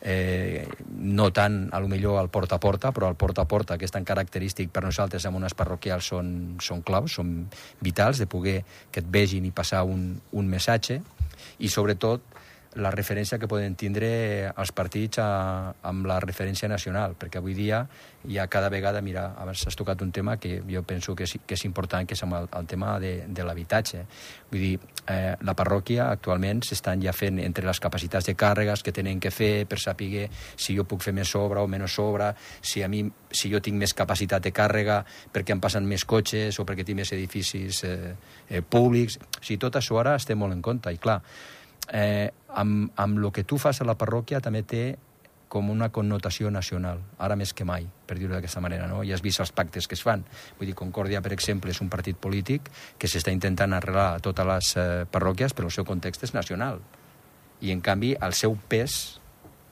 eh, 0.00 0.68
no 0.88 1.30
tant, 1.32 1.68
a 1.72 1.80
lo 1.80 1.88
millor, 1.88 2.18
al 2.18 2.28
porta 2.30 2.56
a 2.56 2.60
porta, 2.60 2.92
però 2.92 3.08
al 3.08 3.16
porta 3.16 3.42
a 3.42 3.48
porta, 3.48 3.78
que 3.78 3.88
és 3.88 3.94
tan 3.94 4.06
característic 4.06 4.70
per 4.70 4.84
nosaltres 4.84 5.26
amb 5.26 5.40
unes 5.40 5.56
parroquials, 5.58 6.12
són, 6.12 6.30
són 6.62 6.82
claus, 6.82 7.16
són 7.18 7.48
vitals, 7.80 8.20
de 8.20 8.28
poder 8.30 8.62
que 8.92 9.02
et 9.02 9.08
vegin 9.10 9.46
i 9.48 9.54
passar 9.54 9.84
un, 9.88 10.12
un 10.32 10.50
missatge, 10.50 11.00
i 11.58 11.68
sobretot 11.68 12.37
la 12.76 12.90
referència 12.90 13.38
que 13.40 13.48
poden 13.48 13.74
tindre 13.80 14.08
els 14.50 14.72
partits 14.76 15.18
a, 15.22 15.72
amb 15.88 16.06
la 16.06 16.18
referència 16.20 16.68
nacional, 16.68 17.16
perquè 17.18 17.40
avui 17.40 17.54
dia 17.56 17.80
hi 18.28 18.36
ha 18.38 18.46
cada 18.50 18.68
vegada, 18.68 19.00
mira, 19.00 19.32
abans 19.40 19.64
has 19.66 19.76
tocat 19.78 20.02
un 20.02 20.12
tema 20.12 20.36
que 20.36 20.60
jo 20.68 20.82
penso 20.82 21.14
que 21.16 21.24
és, 21.24 21.38
que 21.46 21.56
és 21.56 21.64
important, 21.64 22.06
que 22.06 22.14
és 22.14 22.22
el, 22.22 22.34
el 22.52 22.66
tema 22.66 22.98
de, 23.00 23.24
de 23.26 23.46
l'habitatge. 23.46 24.04
Vull 24.50 24.60
dir, 24.60 24.74
eh, 25.08 25.34
la 25.40 25.54
parròquia 25.56 26.10
actualment 26.12 26.60
s'estan 26.66 27.02
ja 27.02 27.14
fent 27.16 27.40
entre 27.40 27.66
les 27.66 27.80
capacitats 27.80 28.28
de 28.28 28.36
càrregues 28.36 28.84
que 28.84 28.92
tenen 28.92 29.20
que 29.20 29.32
fer 29.32 29.66
per 29.66 29.80
saber 29.80 30.28
si 30.56 30.76
jo 30.76 30.84
puc 30.84 31.02
fer 31.02 31.14
més 31.16 31.34
obra 31.34 31.62
o 31.62 31.68
menys 31.70 31.98
obra, 32.02 32.34
si, 32.60 32.82
a 32.82 32.88
mi, 32.88 33.02
si 33.30 33.50
jo 33.50 33.62
tinc 33.64 33.78
més 33.80 33.94
capacitat 33.94 34.44
de 34.44 34.52
càrrega 34.52 35.00
perquè 35.32 35.56
em 35.56 35.60
passen 35.60 35.86
més 35.88 36.04
cotxes 36.04 36.58
o 36.60 36.66
perquè 36.68 36.84
tinc 36.84 37.00
més 37.00 37.12
edificis 37.16 37.82
eh, 37.84 38.14
eh, 38.48 38.62
públics. 38.62 39.18
O 39.18 39.42
sigui, 39.42 39.58
tot 39.58 39.80
això 39.80 39.98
ara 40.02 40.18
estem 40.20 40.38
molt 40.38 40.54
en 40.54 40.62
compte. 40.62 40.92
I 40.92 41.00
clar, 41.00 41.22
eh, 41.92 42.30
amb, 42.48 42.90
amb 42.96 43.18
el 43.18 43.30
que 43.32 43.44
tu 43.44 43.58
fas 43.58 43.80
a 43.80 43.86
la 43.88 43.96
parròquia 43.98 44.40
també 44.44 44.62
té 44.62 44.82
com 45.48 45.70
una 45.72 45.88
connotació 45.88 46.50
nacional, 46.52 47.00
ara 47.18 47.36
més 47.36 47.54
que 47.56 47.64
mai, 47.64 47.86
per 48.06 48.18
dir-ho 48.18 48.34
d'aquesta 48.34 48.60
manera, 48.60 48.86
no? 48.86 49.00
I 49.02 49.14
has 49.16 49.22
vist 49.24 49.40
els 49.40 49.52
pactes 49.56 49.88
que 49.88 49.96
es 49.96 50.02
fan. 50.04 50.22
Vull 50.58 50.68
dir, 50.68 50.76
Concòrdia, 50.76 51.22
per 51.24 51.32
exemple, 51.32 51.72
és 51.72 51.80
un 51.80 51.88
partit 51.88 52.18
polític 52.20 52.68
que 53.00 53.08
s'està 53.08 53.32
intentant 53.32 53.72
arreglar 53.72 54.10
a 54.14 54.20
totes 54.24 54.48
les 54.48 54.72
eh, 54.76 54.88
parròquies, 55.10 55.56
però 55.56 55.70
el 55.70 55.74
seu 55.74 55.88
context 55.88 56.28
és 56.28 56.34
nacional. 56.36 56.82
I, 57.64 57.72
en 57.72 57.80
canvi, 57.80 58.12
el 58.20 58.36
seu 58.36 58.58
pes 58.68 59.18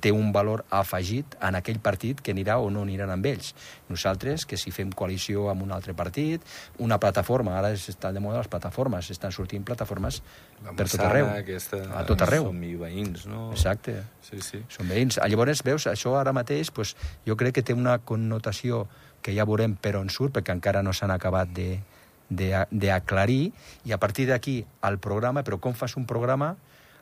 té 0.00 0.12
un 0.12 0.32
valor 0.32 0.64
afegit 0.70 1.36
en 1.42 1.56
aquell 1.58 1.78
partit 1.82 2.20
que 2.20 2.34
anirà 2.34 2.58
o 2.60 2.68
no 2.70 2.84
aniran 2.86 3.10
amb 3.14 3.26
ells. 3.26 3.54
Nosaltres, 3.88 4.44
que 4.46 4.58
si 4.60 4.72
fem 4.74 4.92
coalició 4.92 5.48
amb 5.52 5.64
un 5.64 5.72
altre 5.72 5.94
partit, 5.96 6.44
una 6.84 6.98
plataforma, 7.02 7.56
ara 7.58 7.72
està 7.76 8.12
de 8.12 8.22
moda 8.22 8.42
les 8.42 8.50
plataformes, 8.52 9.10
estan 9.10 9.32
sortint 9.32 9.64
plataformes 9.66 10.22
La 10.64 10.76
per 10.76 10.88
tot 10.90 11.04
arreu. 11.06 11.30
Aquesta, 11.32 11.82
a 11.96 12.04
tot 12.08 12.22
arreu. 12.26 12.50
Som 12.50 12.62
i 12.66 12.74
veïns, 12.80 13.26
no? 13.30 13.50
Exacte. 13.56 13.98
Sí, 14.26 14.40
sí. 14.44 14.62
Són 14.72 14.88
veïns. 14.92 15.20
Llavors, 15.26 15.64
veus, 15.66 15.88
això 15.90 16.16
ara 16.20 16.34
mateix 16.36 16.72
pues, 16.74 16.94
jo 17.26 17.36
crec 17.36 17.58
que 17.58 17.66
té 17.66 17.76
una 17.76 17.98
connotació 17.98 18.86
que 19.22 19.34
ja 19.34 19.46
veurem 19.48 19.74
per 19.80 19.96
on 19.98 20.10
surt, 20.12 20.36
perquè 20.36 20.54
encara 20.54 20.84
no 20.86 20.92
s'han 20.94 21.10
acabat 21.10 21.50
de, 21.50 21.80
d'aclarir, 22.28 23.52
i 23.84 23.92
a 23.92 23.98
partir 23.98 24.28
d'aquí 24.30 24.60
el 24.86 24.98
programa, 25.02 25.42
però 25.42 25.58
com 25.62 25.74
fas 25.74 25.96
un 25.96 26.06
programa 26.06 26.54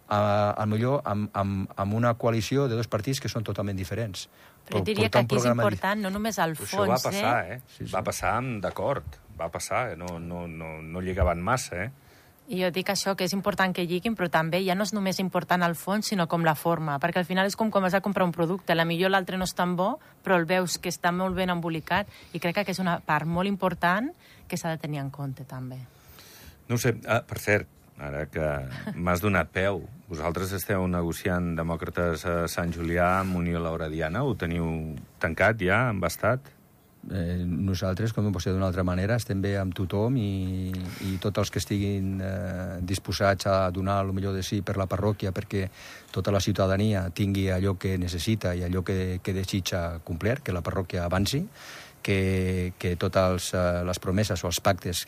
a, 0.09 0.55
a 0.57 0.67
millor 0.67 1.03
amb, 1.05 1.31
amb, 1.33 1.71
amb 1.77 1.95
una 1.95 2.15
coalició 2.15 2.69
de 2.69 2.77
dos 2.77 2.89
partits 2.89 3.21
que 3.21 3.31
són 3.33 3.45
totalment 3.47 3.77
diferents. 3.77 4.29
Però 4.65 4.81
jo 4.81 4.87
diria 4.87 5.11
que 5.13 5.21
aquí 5.25 5.37
és 5.37 5.49
important 5.51 6.01
no 6.01 6.13
només 6.13 6.39
el 6.41 6.57
fons, 6.57 6.73
Això 6.73 6.87
va 6.89 7.01
passar, 7.01 7.35
eh? 7.53 7.61
Sí, 7.67 7.85
sí. 7.85 7.93
Va 7.93 8.05
passar 8.05 8.39
amb 8.39 8.63
d'acord, 8.65 9.21
va 9.41 9.51
passar, 9.53 9.91
eh? 9.93 9.99
no, 10.01 10.19
no, 10.19 10.47
no, 10.49 10.79
no 10.83 11.05
lligaven 11.05 11.43
massa, 11.45 11.85
eh? 11.85 11.91
I 12.45 12.59
jo 12.61 12.69
dic 12.77 12.91
això, 12.93 13.15
que 13.17 13.25
és 13.25 13.33
important 13.33 13.73
que 13.73 13.87
lliguin, 13.89 14.13
però 14.17 14.29
també 14.29 14.59
ja 14.67 14.75
no 14.77 14.85
és 14.85 14.93
només 14.93 15.17
important 15.23 15.65
el 15.65 15.77
fons, 15.81 16.11
sinó 16.13 16.27
com 16.29 16.43
la 16.45 16.53
forma, 16.55 16.99
perquè 17.01 17.23
al 17.23 17.29
final 17.29 17.49
és 17.49 17.57
com 17.57 17.71
quan 17.73 17.87
vas 17.87 17.97
a 17.97 18.03
comprar 18.05 18.27
un 18.29 18.35
producte. 18.37 18.77
La 18.77 18.85
millor 18.85 19.15
l'altre 19.15 19.39
no 19.41 19.49
és 19.49 19.55
tan 19.57 19.73
bo, 19.79 19.95
però 20.23 20.37
el 20.37 20.45
veus 20.45 20.77
que 20.77 20.93
està 20.93 21.13
molt 21.13 21.37
ben 21.39 21.49
embolicat, 21.49 22.11
i 22.37 22.41
crec 22.45 22.61
que 22.61 22.77
és 22.77 22.83
una 22.85 22.99
part 23.01 23.25
molt 23.25 23.49
important 23.49 24.11
que 24.49 24.61
s'ha 24.61 24.75
de 24.75 24.83
tenir 24.83 25.01
en 25.01 25.09
compte, 25.09 25.49
també. 25.49 25.81
No 26.69 26.77
ho 26.77 26.81
sé, 26.81 26.93
ah, 27.09 27.23
per 27.25 27.41
cert, 27.41 27.69
ara 27.99 28.25
que 28.27 28.49
m'has 28.95 29.23
donat 29.23 29.53
peu, 29.55 29.85
vosaltres 30.09 30.53
esteu 30.57 30.87
negociant 30.91 31.55
demòcrates 31.59 32.27
a 32.27 32.35
Sant 32.51 32.75
Julià 32.75 33.21
amb 33.21 33.39
Unió 33.39 33.63
Lauradiana, 33.63 34.25
ho 34.25 34.35
teniu 34.35 34.67
tancat 35.23 35.63
ja, 35.63 35.89
embastat? 35.95 36.55
eh, 37.11 37.45
nosaltres, 37.47 38.13
com 38.13 38.25
no 38.25 38.33
pot 38.33 38.45
ser 38.45 38.53
d'una 38.55 38.69
altra 38.71 38.85
manera, 38.87 39.17
estem 39.21 39.41
bé 39.43 39.55
amb 39.61 39.75
tothom 39.77 40.17
i, 40.21 40.73
i 41.09 41.17
tots 41.23 41.43
els 41.43 41.53
que 41.53 41.61
estiguin 41.63 42.21
eh, 42.23 42.81
disposats 42.87 43.49
a 43.51 43.57
donar 43.75 44.01
el 44.05 44.13
millor 44.17 44.37
de 44.37 44.43
si 44.47 44.63
per 44.63 44.77
la 44.81 44.89
parròquia 44.91 45.33
perquè 45.35 45.67
tota 46.15 46.33
la 46.35 46.43
ciutadania 46.45 47.09
tingui 47.11 47.49
allò 47.53 47.77
que 47.81 47.97
necessita 47.99 48.55
i 48.55 48.65
allò 48.65 48.85
que, 48.87 49.21
que 49.23 49.37
desitja 49.37 50.01
complir, 50.05 50.41
que 50.45 50.55
la 50.55 50.65
parròquia 50.65 51.05
avanci, 51.05 51.45
que, 52.05 52.73
que 52.79 52.97
totes 53.01 53.53
eh, 53.55 53.83
les 53.87 54.01
promeses 54.01 54.45
o 54.45 54.51
els 54.51 54.61
pactes 54.65 55.07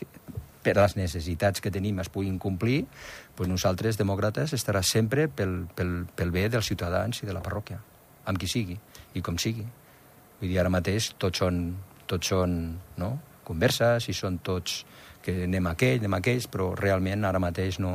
per 0.66 0.74
les 0.80 0.96
necessitats 0.98 1.62
que 1.62 1.70
tenim 1.70 2.00
es 2.02 2.10
puguin 2.10 2.40
complir, 2.42 2.82
doncs 3.38 3.52
nosaltres, 3.52 3.98
demòcrates, 4.00 4.56
estarà 4.56 4.82
sempre 4.82 5.28
pel, 5.30 5.60
pel, 5.78 5.94
pel 6.18 6.34
bé 6.34 6.48
dels 6.50 6.66
ciutadans 6.66 7.22
i 7.22 7.28
de 7.28 7.36
la 7.36 7.44
parròquia, 7.44 7.78
amb 8.26 8.42
qui 8.42 8.50
sigui 8.50 8.78
i 9.14 9.22
com 9.22 9.38
sigui. 9.38 9.66
Vull 10.40 10.50
dir, 10.50 10.58
ara 10.60 10.72
mateix 10.72 11.12
tots 11.22 11.44
són, 11.44 11.62
tots 12.10 12.34
són 12.34 12.58
no? 13.00 13.14
converses 13.46 14.10
i 14.10 14.16
són 14.16 14.40
tots 14.44 14.82
que 15.26 15.34
anem 15.46 15.66
a 15.66 15.72
aquell, 15.74 15.98
anem 15.98 16.14
a 16.14 16.20
aquells, 16.22 16.46
però 16.50 16.68
realment 16.78 17.26
ara 17.26 17.40
mateix 17.42 17.80
no, 17.82 17.92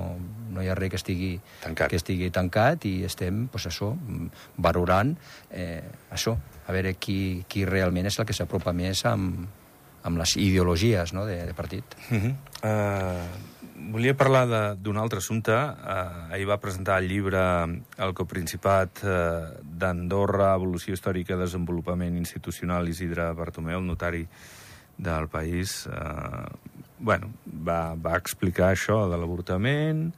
no 0.52 0.64
hi 0.64 0.68
ha 0.68 0.76
res 0.76 0.92
que 0.92 1.00
estigui 1.00 1.32
Tancat. 1.64 1.92
que 1.92 2.00
estigui 2.00 2.28
tancat 2.34 2.88
i 2.90 2.96
estem, 3.08 3.46
pues, 3.52 3.68
això, 3.70 3.94
valorant 4.60 5.14
eh, 5.52 5.80
això, 6.12 6.36
a 6.68 6.76
veure 6.76 6.96
qui, 7.00 7.46
qui 7.48 7.64
realment 7.68 8.10
és 8.12 8.20
el 8.20 8.28
que 8.28 8.36
s'apropa 8.36 8.76
més 8.76 9.06
amb, 9.08 9.48
amb 10.04 10.22
les 10.22 10.36
ideologies 10.38 11.14
no, 11.14 11.26
de, 11.26 11.38
de 11.46 11.54
partit. 11.54 11.84
Uh 12.10 12.18
-huh. 12.18 12.34
uh, 12.64 13.50
volia 13.92 14.14
parlar 14.16 14.76
d'un 14.78 14.98
altre 14.98 15.18
assumpte. 15.18 15.54
Uh, 15.54 16.34
ahir 16.34 16.48
va 16.48 16.60
presentar 16.60 17.02
el 17.02 17.08
llibre 17.08 17.42
El 17.98 18.14
coprincipat 18.14 19.04
uh, 19.04 19.10
d'Andorra, 19.64 20.56
evolució 20.56 20.94
històrica 20.94 21.38
desenvolupament 21.38 22.18
institucional 22.18 22.88
Isidre 22.88 23.34
Bartomeu, 23.34 23.80
el 23.80 23.86
notari 23.86 24.28
del 24.98 25.28
país. 25.28 25.88
Uh, 25.88 26.46
bueno, 27.00 27.32
va, 27.46 27.96
va 27.96 28.18
explicar 28.18 28.72
això 28.72 29.10
de 29.10 29.18
l'avortament, 29.18 30.12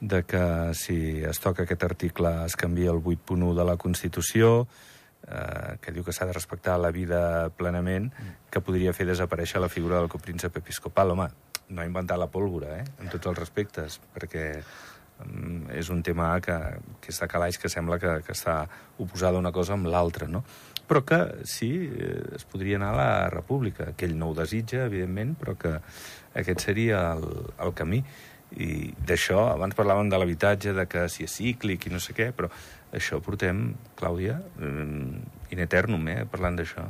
de 0.00 0.22
que 0.22 0.74
si 0.74 1.22
es 1.26 1.40
toca 1.40 1.64
aquest 1.64 1.82
article 1.82 2.30
es 2.44 2.54
canvia 2.56 2.90
el 2.90 3.02
8.1 3.02 3.54
de 3.54 3.64
la 3.64 3.76
Constitució, 3.76 4.68
eh, 5.30 5.76
que 5.80 5.92
diu 5.92 6.04
que 6.04 6.12
s'ha 6.12 6.26
de 6.28 6.36
respectar 6.36 6.78
la 6.80 6.90
vida 6.94 7.50
plenament, 7.56 8.10
que 8.50 8.62
podria 8.64 8.94
fer 8.96 9.06
desaparèixer 9.08 9.60
la 9.60 9.70
figura 9.72 10.00
del 10.00 10.10
copríncep 10.12 10.56
episcopal. 10.60 11.14
Home, 11.14 11.28
no 11.68 11.82
ha 11.82 11.88
inventat 11.88 12.18
la 12.18 12.30
pólvora, 12.32 12.78
eh? 12.80 12.86
en 13.02 13.10
tots 13.12 13.28
els 13.28 13.38
respectes, 13.38 13.98
perquè 14.14 14.46
mm, 14.56 15.74
és 15.76 15.90
un 15.92 16.02
tema 16.02 16.32
que, 16.44 16.56
que 17.02 17.12
està 17.12 17.28
calaix, 17.28 17.58
que 17.60 17.70
sembla 17.72 18.00
que, 18.00 18.18
que 18.24 18.36
està 18.36 18.62
oposada 18.98 19.40
una 19.40 19.52
cosa 19.52 19.76
amb 19.76 19.90
l'altra, 19.92 20.28
no? 20.30 20.44
Però 20.88 21.02
que 21.04 21.20
sí, 21.44 21.68
eh, 21.84 22.22
es 22.38 22.46
podria 22.48 22.78
anar 22.80 22.94
a 22.94 22.98
la 22.98 23.28
república, 23.34 23.92
que 23.92 24.08
ell 24.08 24.16
no 24.16 24.30
ho 24.30 24.38
desitja, 24.38 24.86
evidentment, 24.88 25.36
però 25.36 25.58
que 25.60 25.76
aquest 26.40 26.64
seria 26.64 27.10
el, 27.12 27.28
el 27.60 27.74
camí. 27.76 28.02
I 28.56 28.94
d'això, 29.06 29.50
abans 29.52 29.76
parlàvem 29.76 30.08
de 30.08 30.18
l'habitatge, 30.18 30.72
de 30.72 30.86
que 30.88 31.08
si 31.12 31.24
és 31.24 31.34
cíclic 31.36 31.86
i 31.86 31.92
no 31.92 32.00
sé 32.00 32.14
què, 32.16 32.30
però 32.32 32.48
això 32.96 33.20
portem, 33.20 33.74
Clàudia, 33.98 34.40
eh, 34.60 35.52
in 35.52 35.60
eternum, 35.60 36.08
eh, 36.08 36.24
parlant 36.24 36.56
d'això. 36.56 36.88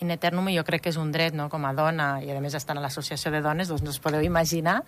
in 0.00 0.10
eternum 0.10 0.46
jo 0.54 0.62
crec 0.62 0.82
que 0.82 0.90
és 0.90 0.96
un 0.96 1.10
dret, 1.10 1.34
no?, 1.34 1.48
com 1.48 1.64
a 1.64 1.72
dona, 1.74 2.22
i 2.22 2.30
a 2.30 2.40
més 2.40 2.54
estan 2.54 2.78
a 2.78 2.80
l'associació 2.80 3.32
de 3.34 3.40
dones, 3.42 3.66
doncs 3.66 3.82
no 3.82 3.90
us 3.90 3.98
podeu 3.98 4.22
imaginar, 4.22 4.84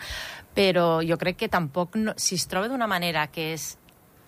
però 0.54 1.02
jo 1.02 1.18
crec 1.18 1.36
que 1.36 1.48
tampoc, 1.48 1.96
no, 1.96 2.14
si 2.16 2.36
es 2.36 2.46
troba 2.46 2.68
d'una 2.68 2.86
manera 2.86 3.26
que 3.26 3.52
és 3.54 3.76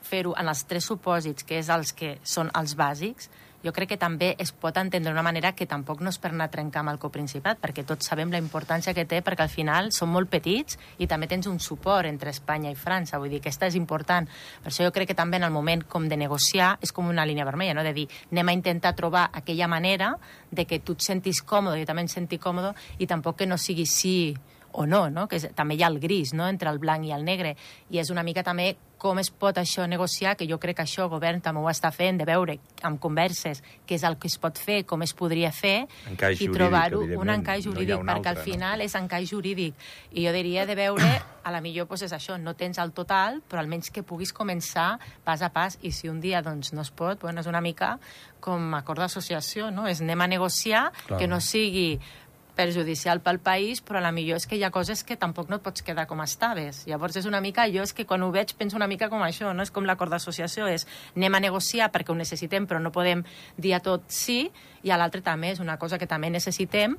fer-ho 0.02 0.34
en 0.38 0.48
els 0.48 0.64
tres 0.64 0.84
supòsits, 0.90 1.46
que 1.46 1.60
és 1.60 1.70
els 1.70 1.92
que 1.92 2.16
són 2.24 2.50
els 2.58 2.74
bàsics, 2.74 3.30
jo 3.62 3.72
crec 3.72 3.92
que 3.92 3.98
també 4.00 4.32
es 4.42 4.52
pot 4.52 4.76
entendre 4.76 5.12
d'una 5.12 5.24
manera 5.24 5.52
que 5.54 5.66
tampoc 5.70 6.00
no 6.02 6.10
és 6.10 6.18
per 6.18 6.32
anar 6.32 6.48
a 6.48 6.52
trencar 6.52 6.82
amb 6.82 6.92
el 6.92 7.00
coprincipat, 7.02 7.60
perquè 7.62 7.84
tots 7.86 8.08
sabem 8.10 8.30
la 8.32 8.40
importància 8.42 8.94
que 8.94 9.04
té, 9.06 9.22
perquè 9.22 9.46
al 9.46 9.52
final 9.52 9.92
són 9.94 10.10
molt 10.12 10.30
petits 10.30 10.78
i 10.98 11.06
també 11.06 11.28
tens 11.30 11.46
un 11.50 11.60
suport 11.60 12.08
entre 12.08 12.30
Espanya 12.30 12.70
i 12.72 12.78
França, 12.78 13.18
vull 13.22 13.30
dir 13.30 13.40
que 13.40 13.50
aquesta 13.52 13.68
és 13.70 13.76
important. 13.78 14.28
Per 14.62 14.70
això 14.72 14.86
jo 14.86 14.92
crec 14.94 15.12
que 15.12 15.18
també 15.18 15.38
en 15.38 15.46
el 15.46 15.54
moment 15.54 15.84
com 15.88 16.08
de 16.08 16.16
negociar 16.16 16.76
és 16.82 16.92
com 16.92 17.08
una 17.08 17.26
línia 17.26 17.46
vermella, 17.48 17.74
no? 17.74 17.86
de 17.86 17.94
dir 17.94 18.08
anem 18.30 18.48
a 18.48 18.56
intentar 18.56 18.94
trobar 18.98 19.28
aquella 19.32 19.68
manera 19.68 20.16
de 20.50 20.66
que 20.66 20.80
tu 20.80 20.96
et 20.98 21.04
sentis 21.04 21.42
còmode, 21.42 21.78
jo 21.80 21.86
també 21.88 22.06
em 22.06 22.10
senti 22.10 22.38
còmode, 22.38 22.74
i 22.98 23.06
tampoc 23.06 23.38
que 23.38 23.46
no 23.46 23.58
sigui 23.58 23.86
sí 23.86 24.34
o 24.72 24.86
no, 24.86 25.08
no? 25.10 25.26
que 25.28 25.36
és, 25.40 25.48
també 25.56 25.76
hi 25.76 25.84
ha 25.84 25.90
el 25.92 26.00
gris 26.00 26.32
no? 26.34 26.48
entre 26.48 26.70
el 26.70 26.80
blanc 26.82 27.06
i 27.06 27.12
el 27.12 27.24
negre, 27.24 27.56
i 27.90 28.00
és 28.02 28.10
una 28.10 28.24
mica 28.26 28.44
també 28.46 28.72
com 29.02 29.18
es 29.18 29.32
pot 29.34 29.56
això 29.58 29.82
negociar, 29.90 30.36
que 30.38 30.46
jo 30.46 30.60
crec 30.62 30.76
que 30.78 30.84
això 30.84 31.08
el 31.08 31.10
govern 31.10 31.40
també 31.42 31.58
ho 31.58 31.66
està 31.66 31.90
fent, 31.90 32.20
de 32.20 32.26
veure 32.28 32.54
amb 32.86 33.00
converses 33.02 33.58
què 33.82 33.96
és 33.98 34.04
el 34.06 34.14
que 34.22 34.30
es 34.30 34.36
pot 34.38 34.60
fer, 34.62 34.84
com 34.86 35.02
es 35.02 35.10
podria 35.18 35.50
fer, 35.50 35.88
Encaix 36.12 36.44
i 36.44 36.46
trobar-ho 36.52 37.00
un 37.18 37.32
encaix 37.34 37.66
No 37.66 37.72
jurídic, 37.72 37.98
un 37.98 38.06
perquè 38.06 38.30
altre, 38.30 38.36
al 38.36 38.46
final 38.46 38.84
és 38.84 38.94
encaix 38.94 39.26
jurídic. 39.32 39.74
I 40.14 40.28
jo 40.28 40.34
diria 40.36 40.68
de 40.70 40.76
veure, 40.78 41.10
a 41.42 41.50
la 41.50 41.60
millor 41.64 41.88
pues, 41.90 42.04
és 42.06 42.14
això, 42.14 42.38
no 42.38 42.54
tens 42.54 42.78
el 42.78 42.94
total, 42.94 43.40
però 43.42 43.64
almenys 43.64 43.90
que 43.90 44.04
puguis 44.06 44.30
començar 44.30 44.92
pas 45.26 45.42
a 45.42 45.50
pas, 45.50 45.80
i 45.82 45.90
si 45.90 46.06
un 46.06 46.22
dia 46.22 46.44
doncs, 46.46 46.70
no 46.70 46.86
es 46.86 46.94
pot, 46.94 47.26
bueno, 47.26 47.42
és 47.42 47.50
una 47.50 47.64
mica 47.64 47.96
com 48.42 48.74
acord 48.78 49.02
d'associació, 49.02 49.72
no? 49.74 49.88
És 49.90 50.02
anem 50.02 50.22
a 50.22 50.30
negociar, 50.30 50.90
Clar. 51.08 51.18
que 51.18 51.26
no 51.30 51.42
sigui 51.42 51.96
perjudicial 52.56 53.22
pel 53.24 53.40
país, 53.40 53.80
però 53.84 54.00
a 54.00 54.04
la 54.04 54.12
millor 54.12 54.40
és 54.40 54.46
que 54.46 54.58
hi 54.58 54.64
ha 54.66 54.72
coses 54.74 55.04
que 55.04 55.16
tampoc 55.16 55.48
no 55.50 55.58
et 55.58 55.64
pots 55.64 55.84
quedar 55.86 56.06
com 56.10 56.20
estaves. 56.24 56.84
Llavors 56.90 57.16
és 57.20 57.28
una 57.28 57.40
mica, 57.44 57.68
jo 57.72 57.84
és 57.86 57.94
que 57.96 58.06
quan 58.08 58.22
ho 58.22 58.30
veig 58.34 58.54
penso 58.58 58.76
una 58.76 58.90
mica 58.90 59.08
com 59.12 59.22
això, 59.24 59.54
no? 59.54 59.64
És 59.64 59.72
com 59.72 59.88
l'acord 59.88 60.12
d'associació, 60.12 60.68
és 60.68 60.86
anem 61.16 61.38
a 61.38 61.42
negociar 61.44 61.90
perquè 61.92 62.12
ho 62.12 62.18
necessitem 62.18 62.68
però 62.68 62.82
no 62.82 62.92
podem 62.92 63.24
dir 63.56 63.74
a 63.76 63.82
tot 63.84 64.06
sí, 64.12 64.46
i 64.82 64.90
a 64.90 65.00
l'altre 65.00 65.22
també 65.22 65.52
és 65.52 65.60
una 65.62 65.78
cosa 65.78 65.98
que 65.98 66.10
també 66.10 66.30
necessitem 66.30 66.98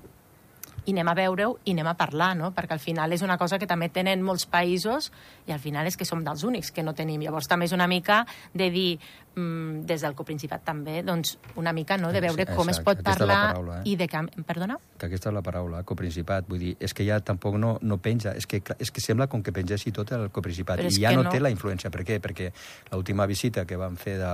i 0.86 0.92
anem 0.92 1.10
a 1.10 1.16
veure-ho 1.18 1.58
i 1.66 1.74
anem 1.74 1.88
a 1.88 1.96
parlar, 2.00 2.34
no? 2.38 2.52
Perquè 2.56 2.76
al 2.76 2.84
final 2.84 3.14
és 3.16 3.24
una 3.24 3.38
cosa 3.38 3.60
que 3.60 3.68
també 3.70 3.90
tenen 3.94 4.24
molts 4.26 4.46
països 4.50 5.12
i 5.48 5.54
al 5.56 5.62
final 5.64 5.88
és 5.88 5.98
que 5.98 6.08
som 6.08 6.24
dels 6.24 6.44
únics 6.44 6.72
que 6.72 6.84
no 6.84 6.96
tenim. 6.98 7.22
Llavors 7.24 7.48
també 7.48 7.70
és 7.70 7.76
una 7.76 7.88
mica 7.88 8.24
de 8.54 8.70
dir, 8.74 9.00
mm, 9.36 9.86
des 9.88 10.02
del 10.02 10.16
coprincipat 10.16 10.64
també, 10.66 11.02
doncs 11.04 11.38
una 11.56 11.74
mica, 11.74 11.98
no?, 11.98 12.12
de 12.12 12.22
veure 12.22 12.46
com 12.54 12.70
es 12.70 12.80
pot 12.84 13.02
parlar 13.04 13.54
paraula, 13.54 13.80
eh? 13.80 13.90
i 13.92 13.96
de 13.96 14.08
canvi... 14.08 14.44
Perdona? 14.44 14.78
que 15.04 15.10
aquesta 15.10 15.32
és 15.32 15.36
la 15.36 15.44
paraula, 15.44 15.84
coprincipat. 15.84 16.48
Vull 16.48 16.62
dir, 16.64 16.74
és 16.80 16.94
que 16.96 17.06
ja 17.08 17.20
tampoc 17.20 17.58
no, 17.60 17.76
no 17.82 17.98
penja, 18.04 18.32
és 18.40 18.48
que, 18.48 18.62
és 18.80 18.92
que 18.92 19.04
sembla 19.04 19.28
com 19.28 19.44
que 19.44 19.52
pengessi 19.56 19.92
tot 19.96 20.14
el 20.16 20.30
coprincipat. 20.32 20.80
I 20.88 20.92
ja 20.96 21.12
que 21.12 21.20
no, 21.20 21.28
no. 21.28 21.34
té 21.34 21.42
la 21.44 21.52
influència. 21.52 21.92
Per 21.92 22.06
què? 22.08 22.20
Perquè 22.24 22.52
l'última 22.94 23.28
visita 23.28 23.66
que 23.68 23.80
van 23.80 23.98
fer 24.00 24.16
de, 24.22 24.34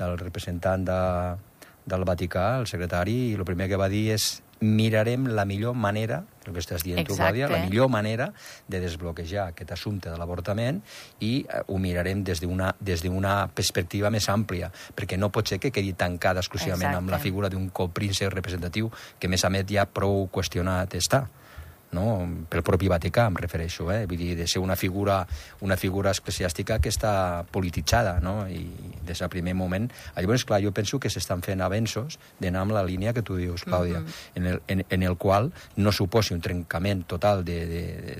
del 0.00 0.18
representant 0.18 0.86
de, 0.88 1.00
del 1.86 2.06
Vaticà, 2.08 2.46
el 2.58 2.66
secretari, 2.70 3.34
el 3.38 3.46
primer 3.46 3.70
que 3.70 3.78
va 3.80 3.90
dir 3.92 4.08
és 4.16 4.32
mirarem 4.60 5.26
la 5.26 5.44
millor 5.48 5.74
manera, 5.74 6.20
el 6.44 6.52
que 6.52 6.60
estàs 6.60 6.84
dient 6.84 7.00
tu, 7.00 7.14
Exacte. 7.14 7.22
Clàudia, 7.22 7.48
la 7.48 7.64
millor 7.64 7.88
manera 7.92 8.30
de 8.68 8.80
desbloquejar 8.80 9.48
aquest 9.50 9.72
assumpte 9.72 10.10
de 10.10 10.18
l'avortament 10.20 10.82
i 11.24 11.32
eh, 11.42 11.62
ho 11.66 11.78
mirarem 11.80 12.22
des 12.24 12.40
d'una 12.44 13.34
perspectiva 13.54 14.10
més 14.12 14.28
àmplia, 14.28 14.70
perquè 14.96 15.18
no 15.18 15.30
pot 15.32 15.48
ser 15.48 15.60
que 15.60 15.72
quedi 15.72 15.94
tancada 15.96 16.44
exclusivament 16.44 16.92
amb 16.92 17.08
la 17.08 17.16
Exacte. 17.16 17.28
figura 17.28 17.48
d'un 17.48 17.70
copríncep 17.70 18.32
representatiu 18.32 18.90
que, 19.18 19.26
a 19.26 19.30
més 19.30 19.44
a 19.44 19.50
més, 19.50 19.64
ja 19.70 19.86
prou 19.88 20.28
qüestionat 20.32 20.94
està 20.94 21.26
no? 21.92 22.28
pel 22.50 22.62
propi 22.66 22.88
Vaticà 22.90 23.26
em 23.30 23.36
refereixo, 23.40 23.88
eh? 23.92 24.04
vull 24.06 24.20
dir, 24.20 24.34
de 24.38 24.46
ser 24.50 24.62
una 24.62 24.76
figura, 24.76 25.26
una 25.66 25.76
figura 25.80 26.12
eclesiàstica 26.14 26.78
que 26.82 26.92
està 26.92 27.44
polititzada, 27.50 28.18
no? 28.24 28.44
i 28.48 28.64
des 29.06 29.18
del 29.18 29.32
primer 29.32 29.54
moment... 29.58 29.90
Llavors, 30.20 30.44
clar, 30.44 30.60
jo 30.62 30.72
penso 30.76 31.00
que 31.00 31.10
s'estan 31.10 31.42
fent 31.42 31.62
avenços 31.64 32.18
d'anar 32.40 32.64
amb 32.66 32.76
la 32.76 32.84
línia 32.86 33.14
que 33.16 33.24
tu 33.26 33.38
dius, 33.40 33.64
Clàudia, 33.66 34.02
en, 34.36 34.46
el, 34.46 34.60
en, 34.68 34.84
en 34.88 35.02
el 35.02 35.16
qual 35.16 35.50
no 35.76 35.92
suposi 35.92 36.34
un 36.36 36.42
trencament 36.44 37.06
total 37.08 37.44
de, 37.44 37.58
de, 37.66 37.84
de, 38.04 38.16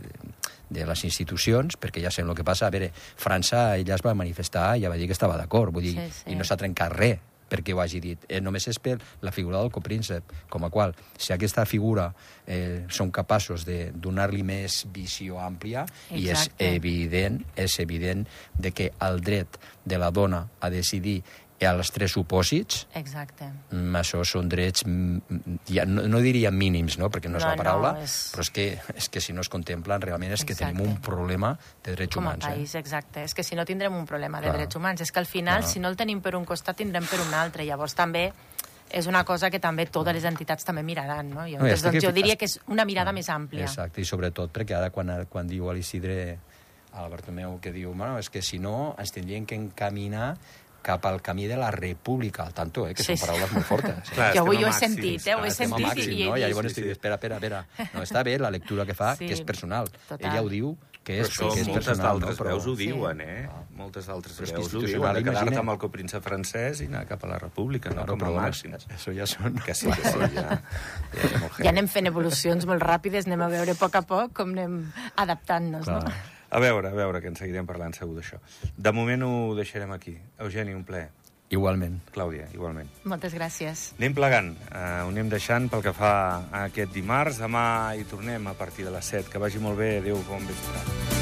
de 0.71 0.87
les 0.87 1.05
institucions, 1.05 1.77
perquè 1.77 2.03
ja 2.03 2.11
sabem 2.15 2.33
el 2.33 2.39
que 2.39 2.47
passa. 2.47 2.67
A 2.67 2.75
veure, 2.75 2.91
França, 2.95 3.77
ella 3.77 3.99
es 3.99 4.05
va 4.07 4.17
manifestar 4.19 4.73
i 4.79 4.87
ja 4.87 4.93
va 4.93 4.99
dir 4.99 5.11
que 5.11 5.17
estava 5.17 5.39
d'acord, 5.39 5.75
vull 5.75 5.85
dir, 5.87 5.99
Sí, 6.01 6.23
sí. 6.23 6.31
i 6.33 6.39
no 6.39 6.47
s'ha 6.47 6.59
trencat 6.61 6.97
res 6.97 7.19
perquè 7.51 7.75
ho 7.75 7.83
hagi 7.83 8.01
dit. 8.01 8.25
Eh, 8.29 8.41
només 8.41 8.67
és 8.71 8.79
per 8.79 8.99
la 9.25 9.35
figura 9.35 9.59
del 9.61 9.73
copríncep, 9.75 10.33
com 10.49 10.65
a 10.65 10.71
qual, 10.71 10.95
si 11.19 11.35
aquesta 11.35 11.67
figura 11.69 12.11
eh, 12.47 12.87
són 12.89 13.11
capaços 13.11 13.67
de 13.69 13.91
donar-li 13.95 14.45
més 14.47 14.85
visió 14.95 15.41
àmplia, 15.43 15.85
i 16.11 16.29
és 16.29 16.47
Exacte. 16.47 16.73
evident, 16.77 17.43
és 17.57 17.79
evident 17.83 18.27
de 18.59 18.73
que 18.73 18.93
el 19.01 19.21
dret 19.21 19.61
de 19.85 19.99
la 19.99 20.11
dona 20.15 20.47
a 20.61 20.71
decidir 20.71 21.21
als 21.69 21.91
tres 21.93 22.13
supòsits, 22.13 22.87
Exacte. 22.95 23.45
mm, 23.71 23.95
això 23.97 24.25
són 24.25 24.49
drets, 24.49 24.85
mm, 24.87 25.17
mm, 25.29 25.57
ja, 25.69 25.85
no, 25.85 26.07
no 26.09 26.21
diria 26.21 26.51
mínims, 26.51 26.97
no? 26.99 27.11
perquè 27.11 27.29
no 27.29 27.37
és 27.39 27.45
No, 27.45 27.51
la 27.51 27.57
paraula, 27.57 27.93
no, 27.93 28.03
és- 28.03 28.33
però 28.35 28.41
és 28.41 28.51
que, 28.51 28.81
és 28.97 29.09
que 29.09 29.21
si 29.21 29.33
no 29.33 29.43
es 29.43 29.49
contemplen 29.49 30.01
realment 30.01 30.33
és 30.33 30.45
que 30.45 30.53
Exacte. 30.55 30.75
tenim 30.75 30.89
un 30.95 31.01
problema 31.01 31.59
de 31.85 31.93
drets 31.97 32.15
Com 32.17 32.27
a 32.27 32.31
humans. 32.31 32.47
país, 32.47 32.75
exacte. 32.75 33.23
És 33.25 33.35
que 33.35 33.43
si 33.45 33.55
no 33.55 33.65
tindrem 33.65 33.95
un 33.95 34.07
problema 34.07 34.39
de 34.41 34.47
Clar. 34.47 34.57
drets 34.57 34.77
humans. 34.77 35.01
És 35.03 35.13
que 35.13 35.19
al 35.19 35.27
final, 35.27 35.61
Clar. 35.61 35.71
si 35.73 35.81
no 35.81 35.89
el 35.89 35.97
tenim 35.97 36.21
per 36.21 36.35
un 36.37 36.45
costat, 36.45 36.77
tindrem 36.77 37.05
per 37.05 37.21
un 37.21 37.35
altre. 37.35 37.65
Llavors 37.65 37.95
també 37.95 38.33
és 38.91 39.07
una 39.07 39.23
cosa 39.25 39.51
que 39.51 39.61
també 39.61 39.87
totes 39.87 40.15
les 40.15 40.25
entitats 40.25 40.65
també 40.65 40.83
miraran, 40.83 41.29
no? 41.31 41.45
Jo, 41.47 41.59
No, 41.59 41.67
doncs, 41.67 41.83
doncs, 41.83 42.03
jo 42.03 42.11
diria 42.13 42.35
que 42.37 42.47
és 42.47 42.59
una 42.67 42.85
mirada 42.85 43.13
més 43.13 43.29
àmplia. 43.29 43.63
Exacte, 43.65 44.01
i 44.01 44.05
sobretot 44.05 44.51
perquè 44.53 44.75
ara 44.77 44.91
quan, 44.91 45.27
quan 45.29 45.47
diu 45.47 45.69
a 45.71 45.75
l'Isidre, 45.75 46.39
a 46.93 47.03
la 47.03 47.09
Bartomeu, 47.09 47.61
que 47.61 47.71
diu, 47.71 47.93
bueno, 47.95 48.19
és 48.19 48.29
que 48.31 48.43
si 48.43 48.59
no 48.59 48.97
ens 48.99 49.13
tindrien 49.13 49.47
que 49.47 49.55
encaminar 49.55 50.37
cap 50.83 51.05
al 51.07 51.21
camí 51.23 51.47
de 51.47 51.57
la 51.57 51.71
república, 51.71 52.45
al 52.45 52.55
tanto, 52.55 52.87
eh, 52.89 52.95
que 52.95 53.03
Sí, 53.03 53.13
són 53.13 53.17
sí. 53.19 53.27
paraules 53.27 53.53
molt 53.53 53.67
fortes. 53.67 53.99
Eh? 54.11 54.15
Clar, 54.15 54.35
jo 54.35 54.41
avui 54.43 54.57
ho 54.57 54.67
he 54.67 54.71
màxims, 54.71 54.81
sentit, 54.97 55.27
eh? 55.27 55.35
Ho 55.35 55.45
he 55.45 55.51
sentit 55.51 55.87
màxim, 55.87 56.13
i 56.13 56.25
no? 56.29 56.37
I 56.37 56.41
llavors 56.47 56.73
Sí, 56.73 56.81
estic, 56.81 56.85
sí. 56.85 56.91
espera, 56.91 57.15
espera, 57.21 57.37
espera. 57.37 57.67
No, 57.95 58.03
està 58.03 58.23
bé 58.25 58.39
la 58.39 58.51
lectura 58.51 58.87
que 58.87 58.95
fa, 58.95 59.15
Sí. 59.17 59.27
que 59.27 59.35
és 59.35 59.43
personal. 59.43 59.91
Total. 60.09 60.31
Ella 60.31 60.43
ho 60.43 60.49
diu, 60.49 60.77
que 61.03 61.15
Però 61.17 61.25
és, 61.25 61.31
això 61.31 61.53
que 61.55 61.61
és 61.61 61.67
moltes 61.67 61.87
personal. 61.87 62.13
d'altres 62.21 62.39
no? 62.39 62.45
Però... 62.45 62.51
veus 62.51 62.67
ho 62.67 62.77
Sí. 62.77 62.87
diuen, 62.87 63.21
eh? 63.23 63.49
Moltes 63.75 64.07
d'altres 64.07 64.37
Però 64.41 64.53
veus 64.53 64.75
ho 64.75 64.81
diuen, 64.81 65.15
de 65.15 65.23
quedar-te 65.25 65.57
amb 65.59 65.71
el 65.71 65.79
copríncep 65.79 66.23
francès 66.23 66.81
i 66.83 66.87
anar 66.87 67.07
cap 67.07 67.25
a 67.25 67.27
la 67.27 67.39
república, 67.39 67.89
no 67.89 68.05
Claro, 68.05 68.19
com 68.19 68.23
a 68.23 68.31
però 68.31 68.41
màxims. 68.49 68.87
això 68.89 69.15
ja 69.17 69.27
són... 69.27 69.55
Que 69.65 69.75
sí, 69.75 69.87
que 69.91 70.09
sí, 70.09 70.19
ja, 70.35 70.61
ja, 70.61 70.61
Ja 71.65 71.71
anem 71.71 71.89
fent 71.89 72.07
evolucions 72.07 72.67
molt 72.67 72.83
ràpides, 72.83 73.27
anem 73.27 73.41
a 73.41 73.49
veure 73.49 73.73
a 73.73 73.75
poc 73.75 73.95
a 73.97 74.03
poc 74.03 74.33
com 74.35 74.51
anem 74.51 74.93
adaptant-nos, 75.17 75.87
no? 75.89 76.01
A 76.51 76.59
veure, 76.59 76.91
a 76.91 76.97
veure, 76.97 77.21
que 77.23 77.31
en 77.31 77.39
seguirem 77.39 77.67
parlant 77.67 77.95
segur 77.95 78.17
d'això. 78.19 78.41
De 78.77 78.93
moment 78.93 79.23
ho 79.23 79.33
deixarem 79.55 79.93
aquí. 79.95 80.17
Eugeni, 80.39 80.75
un 80.75 80.85
plaer. 80.85 81.11
Igualment. 81.51 81.97
Clàudia, 82.15 82.47
igualment. 82.55 82.91
Moltes 83.11 83.35
gràcies. 83.35 83.89
Anem 83.99 84.15
plegant, 84.15 84.53
uh, 84.71 85.07
ho 85.07 85.11
anem 85.11 85.33
deixant 85.33 85.67
pel 85.71 85.83
que 85.83 85.95
fa 85.95 86.13
a 86.47 86.67
aquest 86.69 86.95
dimarts. 86.95 87.43
Demà 87.43 87.65
hi 87.99 88.07
tornem 88.11 88.47
a 88.47 88.55
partir 88.55 88.87
de 88.87 88.95
les 88.95 89.15
7. 89.17 89.31
Que 89.31 89.43
vagi 89.43 89.63
molt 89.63 89.79
bé. 89.83 89.97
Adéu, 89.99 90.23
bon 90.31 90.47
vespre. 90.47 91.20